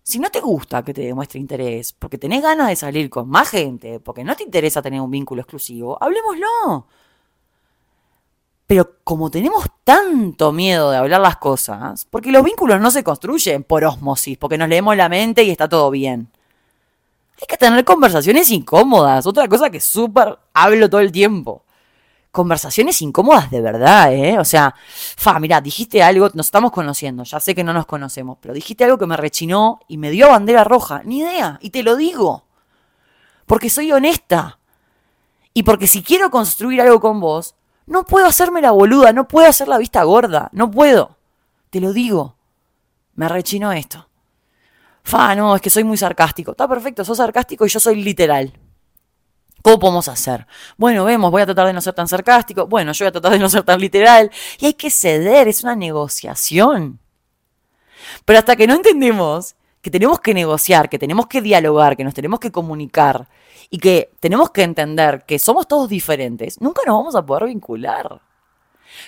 Si 0.03 0.20
no 0.20 0.29
te 0.29 0.41
gusta 0.41 0.84
que 0.84 0.94
te 0.94 1.01
demuestre 1.01 1.39
interés, 1.39 1.94
porque 1.94 2.17
tenés 2.17 2.44
ganas 2.44 2.67
de 2.67 2.75
salir 2.75 3.10
con 3.10 3.29
más 3.29 3.50
gente, 3.50 4.00
porque 4.00 4.24
no 4.24 4.36
te 4.36 4.44
interesa 4.44 4.82
tener 4.82 5.01
un 5.01 5.10
vínculo 5.10 5.41
exclusivo, 5.41 5.98
hablemoslo. 6.01 6.88
Pero 8.67 8.98
como 9.03 9.29
tenemos 9.29 9.65
tanto 9.84 10.51
miedo 10.51 10.89
de 10.91 10.98
hablar 10.98 11.22
las 11.22 11.38
cosas, 11.38 12.05
porque 12.10 12.31
los 12.31 12.43
vínculos 12.43 12.81
no 12.81 12.89
se 12.89 13.03
construyen 13.03 13.63
por 13.63 13.84
osmosis, 13.84 14.38
porque 14.38 14.57
nos 14.57 14.69
leemos 14.69 14.98
la 14.98 15.10
mente 15.10 15.43
y 15.43 15.51
está 15.51 15.69
todo 15.69 15.91
bien. 15.91 16.29
Hay 17.39 17.48
que 17.48 17.57
tener 17.57 17.84
conversaciones 17.86 18.50
incómodas, 18.50 19.27
otra 19.27 19.48
cosa 19.48 19.69
que 19.69 19.79
súper 19.79 20.39
hablo 20.53 20.89
todo 20.89 21.01
el 21.01 21.12
tiempo 21.12 21.65
conversaciones 22.36 23.01
incómodas 23.01 23.50
de 23.50 23.62
verdad, 23.62 24.13
¿eh? 24.13 24.38
O 24.38 24.45
sea, 24.45 24.75
fa, 25.15 25.39
mira, 25.39 25.62
dijiste 25.62 26.03
algo, 26.03 26.29
nos 26.34 26.48
estamos 26.48 26.72
conociendo, 26.72 27.24
ya 27.24 27.39
sé 27.39 27.55
que 27.55 27.63
no 27.63 27.74
nos 27.74 27.88
conocemos, 27.88 28.38
pero 28.41 28.53
dijiste 28.53 28.84
algo 28.84 28.98
que 29.00 29.07
me 29.07 29.17
rechinó 29.17 29.79
y 29.88 29.98
me 29.98 30.12
dio 30.12 30.29
bandera 30.29 30.65
roja, 30.65 31.01
ni 31.05 31.19
idea, 31.19 31.57
y 31.62 31.69
te 31.69 31.81
lo 31.81 31.95
digo, 31.95 32.43
porque 33.48 33.72
soy 33.72 33.91
honesta. 33.91 34.60
Y 35.53 35.63
porque 35.63 35.88
si 35.88 36.03
quiero 36.03 36.29
construir 36.29 36.81
algo 36.81 37.00
con 37.00 37.22
vos, 37.22 37.54
no 37.87 38.05
puedo 38.05 38.25
hacerme 38.25 38.61
la 38.61 38.71
boluda, 38.71 39.13
no 39.13 39.27
puedo 39.27 39.47
hacer 39.47 39.67
la 39.67 39.77
vista 39.77 40.03
gorda, 40.03 40.49
no 40.51 40.71
puedo. 40.71 41.17
Te 41.69 41.79
lo 41.79 41.93
digo. 41.93 42.35
Me 43.15 43.29
rechinó 43.29 43.71
esto. 43.71 44.09
Fa, 45.03 45.35
no, 45.35 45.55
es 45.55 45.61
que 45.61 45.69
soy 45.69 45.83
muy 45.83 45.97
sarcástico. 45.97 46.51
Está 46.51 46.67
perfecto, 46.67 47.05
sos 47.05 47.17
sarcástico 47.17 47.65
y 47.65 47.69
yo 47.69 47.79
soy 47.79 48.01
literal. 48.01 48.51
¿Cómo 49.61 49.79
podemos 49.79 50.07
hacer? 50.07 50.45
Bueno, 50.77 51.05
vemos, 51.05 51.31
voy 51.31 51.41
a 51.41 51.45
tratar 51.45 51.67
de 51.67 51.73
no 51.73 51.81
ser 51.81 51.93
tan 51.93 52.07
sarcástico. 52.07 52.67
Bueno, 52.67 52.91
yo 52.91 53.05
voy 53.05 53.09
a 53.09 53.11
tratar 53.11 53.31
de 53.31 53.39
no 53.39 53.49
ser 53.49 53.63
tan 53.63 53.79
literal. 53.79 54.31
Y 54.59 54.67
hay 54.67 54.73
que 54.73 54.89
ceder, 54.89 55.47
es 55.47 55.63
una 55.63 55.75
negociación. 55.75 56.99
Pero 58.25 58.39
hasta 58.39 58.55
que 58.55 58.67
no 58.67 58.75
entendemos 58.75 59.55
que 59.81 59.91
tenemos 59.91 60.19
que 60.19 60.33
negociar, 60.33 60.89
que 60.89 60.99
tenemos 60.99 61.27
que 61.27 61.41
dialogar, 61.41 61.95
que 61.95 62.03
nos 62.03 62.13
tenemos 62.13 62.39
que 62.39 62.51
comunicar 62.51 63.27
y 63.75 63.77
que 63.77 64.13
tenemos 64.22 64.51
que 64.51 64.63
entender 64.63 65.25
que 65.27 65.38
somos 65.38 65.67
todos 65.67 65.89
diferentes, 65.89 66.62
nunca 66.62 66.84
nos 66.86 66.96
vamos 66.96 67.13
a 67.13 67.25
poder 67.25 67.48
vincular. 67.48 68.22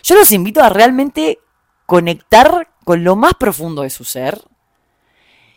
Yo 0.03 0.15
los 0.15 0.29
invito 0.33 0.61
a 0.61 0.67
realmente 0.67 1.39
conectar 1.85 2.67
con 2.83 3.01
lo 3.01 3.15
más 3.15 3.35
profundo 3.35 3.83
de 3.83 3.89
su 3.89 4.03
ser 4.03 4.41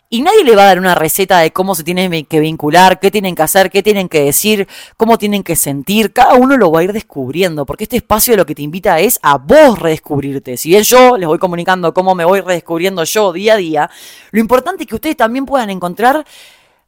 y 0.09 0.23
nadie 0.23 0.45
le 0.45 0.55
va 0.55 0.63
a 0.63 0.67
dar 0.67 0.79
una 0.79 0.95
receta 0.95 1.41
de 1.41 1.53
cómo 1.53 1.75
se 1.75 1.83
tienen 1.83 2.25
que 2.25 2.39
vincular, 2.39 3.01
qué 3.01 3.11
tienen 3.11 3.35
que 3.35 3.43
hacer, 3.43 3.69
qué 3.69 3.83
tienen 3.83 4.09
que 4.09 4.23
decir, 4.23 4.69
cómo 4.97 5.19
tienen 5.19 5.43
que 5.43 5.57
sentir. 5.57 6.13
Cada 6.13 6.35
uno 6.35 6.57
lo 6.57 6.71
va 6.71 6.79
a 6.79 6.85
ir 6.85 6.93
descubriendo, 6.93 7.67
porque 7.67 7.85
este 7.85 7.97
espacio 7.97 8.37
lo 8.37 8.47
que 8.47 8.55
te 8.55 8.63
invita 8.63 9.01
es 9.01 9.19
a 9.23 9.39
vos 9.39 9.77
redescubrirte. 9.77 10.57
Si 10.57 10.69
bien 10.69 10.85
yo 10.85 11.17
les 11.17 11.27
voy 11.27 11.41
comunicando 11.41 11.93
cómo 11.93 12.15
me 12.15 12.25
voy 12.25 12.43
redescubriendo 12.43 13.03
yo 13.03 13.33
día 13.33 13.55
a 13.55 13.57
día, 13.57 13.91
lo 14.31 14.39
importante 14.39 14.85
es 14.85 14.89
que 14.89 14.95
ustedes 14.95 15.17
también 15.17 15.47
puedan 15.47 15.71
encontrar 15.71 16.25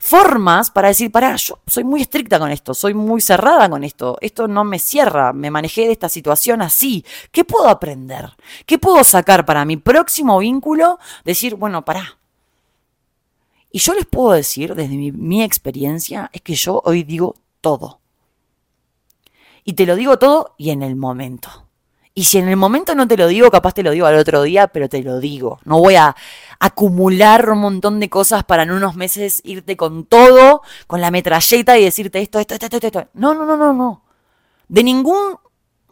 formas 0.02 0.72
para 0.72 0.88
decir, 0.88 1.12
pará, 1.12 1.36
yo 1.36 1.60
soy 1.64 1.84
muy 1.84 2.02
estricta 2.02 2.40
con 2.40 2.50
esto, 2.50 2.74
soy 2.74 2.92
muy 2.92 3.20
cerrada 3.20 3.70
con 3.70 3.84
esto, 3.84 4.18
esto 4.20 4.48
no 4.48 4.64
me 4.64 4.80
cierra, 4.80 5.32
me 5.32 5.48
manejé 5.48 5.86
de 5.86 5.92
esta 5.92 6.08
situación 6.08 6.60
así. 6.60 7.04
¿Qué 7.30 7.44
puedo 7.44 7.68
aprender? 7.68 8.32
¿Qué 8.66 8.78
puedo 8.78 9.04
sacar 9.04 9.46
para 9.46 9.64
mi 9.64 9.76
próximo 9.76 10.40
vínculo? 10.40 10.98
Decir, 11.24 11.54
bueno, 11.54 11.84
pará, 11.84 12.18
y 13.70 13.78
yo 13.78 13.94
les 13.94 14.04
puedo 14.04 14.32
decir, 14.32 14.74
desde 14.74 14.96
mi, 14.96 15.42
experiencia, 15.42 16.30
es 16.32 16.42
que 16.42 16.56
yo 16.56 16.82
hoy 16.84 17.04
digo 17.04 17.36
todo. 17.60 18.00
Y 19.64 19.74
te 19.74 19.86
lo 19.86 19.94
digo 19.94 20.18
todo 20.18 20.54
y 20.58 20.70
en 20.70 20.82
el 20.82 20.96
momento. 20.96 21.68
Y 22.14 22.24
si 22.24 22.38
en 22.38 22.48
el 22.48 22.56
momento 22.56 22.94
no 22.94 23.08
te 23.08 23.16
lo 23.16 23.26
digo, 23.26 23.50
capaz 23.50 23.72
te 23.72 23.82
lo 23.82 23.90
digo 23.90 24.06
al 24.06 24.18
otro 24.18 24.42
día, 24.42 24.68
pero 24.68 24.88
te 24.88 25.02
lo 25.02 25.18
digo. 25.18 25.60
No 25.64 25.78
voy 25.78 25.94
a 25.94 26.14
acumular 26.58 27.48
un 27.48 27.58
montón 27.58 28.00
de 28.00 28.10
cosas 28.10 28.44
para 28.44 28.64
en 28.64 28.70
unos 28.70 28.96
meses 28.96 29.40
irte 29.44 29.76
con 29.78 30.04
todo, 30.04 30.62
con 30.86 31.00
la 31.00 31.10
metralleta 31.10 31.78
y 31.78 31.84
decirte 31.84 32.20
esto, 32.20 32.38
esto, 32.38 32.54
esto, 32.54 32.66
esto, 32.66 32.86
esto. 32.86 33.08
No, 33.14 33.32
no, 33.32 33.46
no, 33.46 33.56
no, 33.56 33.72
no. 33.72 34.04
De 34.68 34.84
ningún 34.84 35.38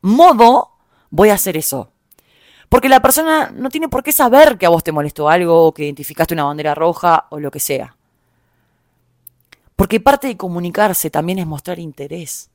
modo 0.03 0.73
voy 1.09 1.31
a 1.31 1.35
hacer 1.35 1.57
eso. 1.57 1.91
Porque 2.69 2.91
la 2.91 3.01
persona 3.01 3.51
no 3.55 3.71
tiene 3.71 3.89
por 3.89 4.03
qué 4.03 4.13
saber 4.13 4.59
que 4.59 4.67
a 4.67 4.69
vos 4.69 4.85
te 4.85 4.93
molestó 4.93 5.29
algo 5.29 5.65
o 5.65 5.75
que 5.75 5.85
identificaste 5.85 6.35
una 6.35 6.45
bandera 6.45 6.75
roja 6.75 7.27
o 7.31 7.41
lo 7.41 7.51
que 7.51 7.61
sea. 7.61 7.97
Porque 9.75 10.01
parte 10.01 10.29
de 10.29 10.37
comunicarse 10.37 11.09
también 11.09 11.39
es 11.39 11.47
mostrar 11.47 11.79
interés. 11.79 12.51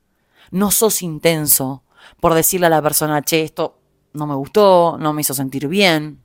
No 0.52 0.70
sos 0.70 1.02
intenso 1.02 1.82
por 2.20 2.34
decirle 2.34 2.68
a 2.68 2.70
la 2.70 2.82
persona, 2.82 3.22
che, 3.22 3.44
esto 3.44 3.80
no 4.14 4.28
me 4.28 4.36
gustó, 4.36 4.98
no 5.00 5.14
me 5.14 5.22
hizo 5.22 5.34
sentir 5.34 5.68
bien. 5.68 6.22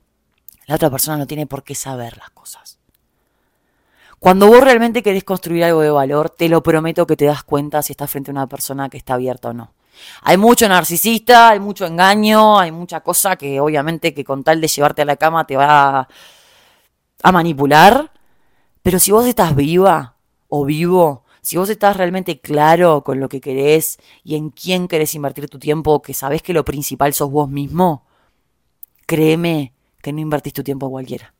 La 0.67 0.75
otra 0.75 0.89
persona 0.89 1.17
no 1.17 1.27
tiene 1.27 1.47
por 1.47 1.63
qué 1.63 1.75
saber 1.75 2.17
las 2.17 2.29
cosas. 2.31 2.79
Cuando 4.19 4.47
vos 4.47 4.61
realmente 4.61 5.01
querés 5.01 5.23
construir 5.23 5.63
algo 5.63 5.81
de 5.81 5.89
valor, 5.89 6.29
te 6.29 6.47
lo 6.47 6.61
prometo 6.61 7.07
que 7.07 7.17
te 7.17 7.25
das 7.25 7.43
cuenta 7.43 7.81
si 7.81 7.93
estás 7.93 8.09
frente 8.09 8.29
a 8.29 8.33
una 8.33 8.47
persona 8.47 8.87
que 8.87 8.97
está 8.97 9.15
abierta 9.15 9.49
o 9.49 9.53
no. 9.53 9.73
Hay 10.21 10.37
mucho 10.37 10.69
narcisista, 10.69 11.49
hay 11.49 11.59
mucho 11.59 11.85
engaño, 11.85 12.59
hay 12.59 12.71
mucha 12.71 13.01
cosa 13.01 13.35
que 13.35 13.59
obviamente 13.59 14.13
que 14.13 14.23
con 14.23 14.43
tal 14.43 14.61
de 14.61 14.67
llevarte 14.67 15.01
a 15.01 15.05
la 15.05 15.15
cama 15.15 15.45
te 15.47 15.57
va 15.57 15.99
a, 15.99 16.07
a 17.23 17.31
manipular. 17.31 18.11
Pero 18.83 18.99
si 18.99 19.11
vos 19.11 19.25
estás 19.25 19.55
viva 19.55 20.15
o 20.47 20.65
vivo, 20.65 21.25
si 21.41 21.57
vos 21.57 21.69
estás 21.69 21.97
realmente 21.97 22.39
claro 22.39 23.03
con 23.03 23.19
lo 23.19 23.27
que 23.27 23.41
querés 23.41 23.97
y 24.23 24.35
en 24.35 24.49
quién 24.49 24.87
querés 24.87 25.15
invertir 25.15 25.49
tu 25.49 25.59
tiempo, 25.59 26.01
que 26.01 26.13
sabés 26.13 26.41
que 26.41 26.53
lo 26.53 26.63
principal 26.63 27.13
sos 27.13 27.31
vos 27.31 27.49
mismo, 27.49 28.05
créeme 29.07 29.73
que 30.01 30.13
no 30.13 30.19
invertís 30.19 30.53
tu 30.53 30.63
tiempo 30.63 30.87
a 30.87 30.89
cualquiera. 30.89 31.33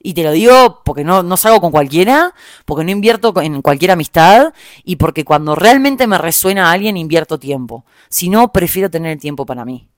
Y 0.00 0.14
te 0.14 0.22
lo 0.22 0.30
digo 0.30 0.82
porque 0.84 1.02
no, 1.02 1.22
no 1.22 1.36
salgo 1.36 1.60
con 1.60 1.72
cualquiera, 1.72 2.34
porque 2.64 2.84
no 2.84 2.90
invierto 2.90 3.32
en 3.40 3.62
cualquier 3.62 3.90
amistad 3.90 4.54
y 4.84 4.96
porque 4.96 5.24
cuando 5.24 5.56
realmente 5.56 6.06
me 6.06 6.18
resuena 6.18 6.68
a 6.68 6.72
alguien 6.72 6.96
invierto 6.96 7.38
tiempo. 7.38 7.84
Si 8.08 8.28
no, 8.28 8.52
prefiero 8.52 8.90
tener 8.90 9.12
el 9.12 9.18
tiempo 9.18 9.44
para 9.44 9.64
mí. 9.64 9.88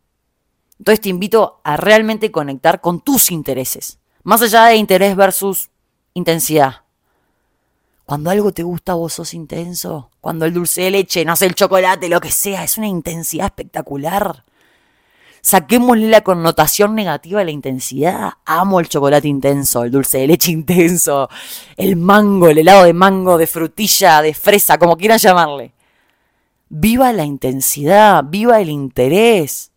Entonces 0.78 1.02
te 1.02 1.10
invito 1.10 1.60
a 1.64 1.76
realmente 1.76 2.30
conectar 2.30 2.80
con 2.80 3.00
tus 3.00 3.30
intereses. 3.30 3.98
Más 4.22 4.40
allá 4.40 4.66
de 4.66 4.76
interés 4.76 5.14
versus 5.16 5.68
intensidad. 6.14 6.84
Cuando 8.10 8.30
algo 8.30 8.50
te 8.50 8.64
gusta, 8.64 8.94
vos 8.94 9.12
sos 9.12 9.34
intenso. 9.34 10.10
Cuando 10.20 10.44
el 10.44 10.52
dulce 10.52 10.82
de 10.82 10.90
leche, 10.90 11.24
no 11.24 11.36
sé, 11.36 11.46
el 11.46 11.54
chocolate, 11.54 12.08
lo 12.08 12.20
que 12.20 12.32
sea, 12.32 12.64
es 12.64 12.76
una 12.76 12.88
intensidad 12.88 13.46
espectacular. 13.46 14.44
Saquémosle 15.42 16.08
la 16.08 16.22
connotación 16.22 16.96
negativa 16.96 17.40
a 17.40 17.44
la 17.44 17.52
intensidad. 17.52 18.32
Amo 18.44 18.80
el 18.80 18.88
chocolate 18.88 19.28
intenso, 19.28 19.84
el 19.84 19.92
dulce 19.92 20.18
de 20.18 20.26
leche 20.26 20.50
intenso, 20.50 21.28
el 21.76 21.94
mango, 21.94 22.48
el 22.48 22.58
helado 22.58 22.82
de 22.82 22.94
mango, 22.94 23.38
de 23.38 23.46
frutilla, 23.46 24.22
de 24.22 24.34
fresa, 24.34 24.76
como 24.76 24.96
quieran 24.96 25.18
llamarle. 25.18 25.72
Viva 26.68 27.12
la 27.12 27.24
intensidad, 27.24 28.24
viva 28.26 28.60
el 28.60 28.70
interés. 28.70 29.70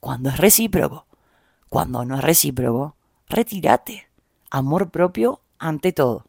Cuando 0.00 0.28
es 0.28 0.36
recíproco. 0.36 1.06
Cuando 1.70 2.04
no 2.04 2.16
es 2.16 2.24
recíproco, 2.24 2.96
retírate. 3.26 4.06
Amor 4.50 4.90
propio 4.90 5.40
ante 5.58 5.94
todo. 5.94 6.26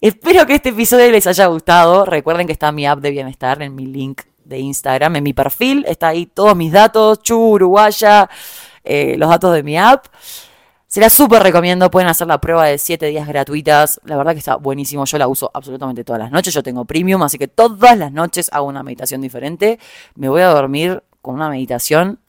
Espero 0.00 0.46
que 0.46 0.54
este 0.54 0.70
episodio 0.70 1.10
les 1.10 1.26
haya 1.26 1.46
gustado. 1.46 2.04
Recuerden 2.04 2.46
que 2.46 2.52
está 2.52 2.72
mi 2.72 2.86
app 2.86 3.00
de 3.00 3.10
bienestar 3.10 3.62
en 3.62 3.74
mi 3.74 3.86
link 3.86 4.22
de 4.44 4.58
Instagram, 4.58 5.16
en 5.16 5.24
mi 5.24 5.32
perfil. 5.32 5.84
Está 5.88 6.08
ahí 6.08 6.26
todos 6.26 6.56
mis 6.56 6.72
datos, 6.72 7.22
Chu, 7.22 7.36
Uruguaya, 7.36 8.28
eh, 8.82 9.16
los 9.18 9.28
datos 9.28 9.54
de 9.54 9.62
mi 9.62 9.78
app. 9.78 10.06
Se 10.86 11.00
la 11.00 11.10
súper 11.10 11.42
recomiendo, 11.42 11.90
pueden 11.90 12.08
hacer 12.08 12.28
la 12.28 12.40
prueba 12.40 12.66
de 12.66 12.78
7 12.78 13.06
días 13.06 13.26
gratuitas. 13.26 14.00
La 14.04 14.16
verdad 14.16 14.32
que 14.32 14.38
está 14.38 14.56
buenísimo, 14.56 15.04
yo 15.04 15.18
la 15.18 15.26
uso 15.26 15.50
absolutamente 15.52 16.04
todas 16.04 16.20
las 16.20 16.30
noches. 16.30 16.54
Yo 16.54 16.62
tengo 16.62 16.84
premium, 16.84 17.22
así 17.22 17.36
que 17.36 17.48
todas 17.48 17.98
las 17.98 18.12
noches 18.12 18.48
hago 18.52 18.66
una 18.66 18.82
meditación 18.82 19.20
diferente. 19.20 19.78
Me 20.14 20.28
voy 20.28 20.42
a 20.42 20.48
dormir 20.48 21.02
con 21.20 21.34
una 21.34 21.48
meditación 21.48 22.20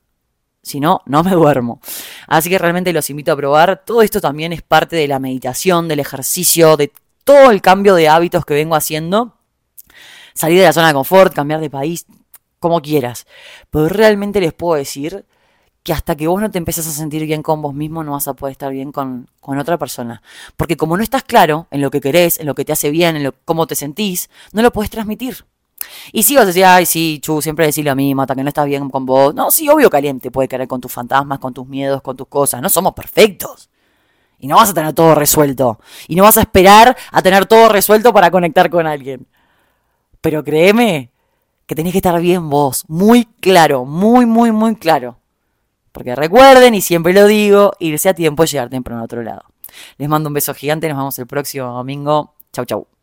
si 0.64 0.80
no, 0.80 1.02
no 1.06 1.24
me 1.24 1.32
duermo. 1.32 1.80
Así 2.28 2.50
que 2.50 2.58
realmente 2.58 2.92
los 2.92 3.08
invito 3.12 3.32
a 3.32 3.36
probar. 3.36 3.84
Todo 3.86 4.02
esto 4.02 4.20
también 4.20 4.52
es 4.52 4.64
parte 4.64 4.96
de 4.96 5.08
la 5.08 5.20
meditación, 5.20 5.88
del 5.88 6.00
ejercicio, 6.00 6.76
de 6.76 6.92
todo 7.26 7.52
el 7.52 7.62
cambio 7.62 7.96
de 7.96 8.08
hábitos 8.08 8.46
que 8.46 8.54
vengo 8.54 8.76
haciendo 8.76 9.34
salir 10.36 10.60
de 10.60 10.66
la 10.66 10.74
zona 10.74 10.88
de 10.88 10.94
confort, 10.94 11.34
cambiar 11.34 11.60
de 11.60 11.70
país, 11.70 12.06
como 12.60 12.82
quieras. 12.82 13.26
Pero 13.72 13.90
realmente 13.90 14.40
les 14.40 14.54
puedo 14.54 14.76
decir 14.76 15.26
que 15.82 15.94
hasta 15.94 16.16
que 16.16 16.28
vos 16.28 16.42
no 16.42 16.50
te 16.52 16.58
empieces 16.58 16.88
a 16.88 16.92
sentir 16.92 17.26
bien 17.26 17.42
con 17.42 17.62
vos 17.62 17.74
mismo, 17.74 18.04
no 18.04 18.14
vas 18.14 18.28
a 18.28 18.34
poder 18.34 18.54
estar 18.54 18.72
bien 18.72 18.92
con, 18.92 19.28
otra 19.42 19.78
persona. 19.78 20.22
Porque 20.58 20.78
como 20.78 20.98
no 20.98 21.04
estás 21.04 21.24
claro 21.24 21.68
en 21.72 21.82
lo 21.82 21.92
que 21.92 22.02
querés, 22.02 22.40
en 22.40 22.46
lo 22.46 22.56
que 22.56 22.66
te 22.66 22.74
hace 22.74 22.90
bien, 22.90 23.16
en 23.16 23.24
lo, 23.24 23.34
cómo 23.46 23.68
te 23.68 23.76
sentís, 23.76 24.30
no 24.52 24.62
lo 24.62 24.72
puedes 24.72 24.90
transmitir. 24.90 25.46
Y 26.12 26.24
si 26.24 26.36
vas 26.36 26.44
a 26.44 26.48
decir, 26.48 26.66
ay, 26.66 26.86
sí, 26.86 27.20
Chu, 27.22 27.42
siempre 27.42 27.66
decirle 27.66 27.92
a 27.92 27.96
mí, 27.96 28.16
Mata, 28.16 28.36
que 28.36 28.42
no 28.44 28.50
estás 28.50 28.66
bien 28.66 28.90
con 28.90 29.06
vos. 29.06 29.36
No, 29.36 29.52
sí, 29.52 29.70
obvio 29.70 29.90
caliente 29.90 30.32
puede 30.32 30.48
caer 30.48 30.68
con 30.68 30.82
tus 30.82 30.92
fantasmas, 30.92 31.40
con 31.40 31.54
tus 31.54 31.68
miedos, 31.68 32.02
con 32.02 32.18
tus 32.18 32.28
cosas. 32.28 32.62
No 32.62 32.70
somos 32.70 32.94
perfectos. 32.94 33.70
Y 34.46 34.48
no 34.48 34.58
vas 34.58 34.70
a 34.70 34.74
tener 34.76 34.94
todo 34.94 35.16
resuelto. 35.16 35.80
Y 36.08 36.16
no 36.16 36.22
vas 36.22 36.38
a 36.38 36.42
esperar 36.42 36.96
a 37.12 37.22
tener 37.24 37.48
todo 37.48 37.68
resuelto 37.68 38.14
para 38.14 38.30
conectar 38.30 38.70
con 38.70 38.86
alguien. 38.86 39.26
Pero 40.22 40.44
créeme 40.44 41.10
que 41.66 41.74
tenés 41.74 41.94
que 41.94 41.98
estar 41.98 42.22
bien 42.22 42.48
vos, 42.48 42.86
muy 42.88 43.26
claro, 43.42 43.86
muy, 43.86 44.28
muy, 44.28 44.52
muy 44.52 44.76
claro. 44.76 45.18
Porque 45.92 46.16
recuerden, 46.16 46.76
y 46.76 46.82
siempre 46.82 47.12
lo 47.12 47.26
digo, 47.26 47.74
irse 47.80 48.08
a 48.08 48.14
tiempo 48.14 48.44
y 48.44 48.48
llegar 48.48 48.70
temprano 48.70 49.02
a 49.02 49.06
otro 49.06 49.24
lado. 49.24 49.46
Les 49.98 50.08
mando 50.08 50.30
un 50.30 50.36
beso 50.36 50.54
gigante, 50.54 50.88
nos 50.90 50.98
vemos 51.00 51.18
el 51.18 51.26
próximo 51.26 51.66
domingo. 51.74 52.36
Chau, 52.54 52.66
chau. 52.66 52.95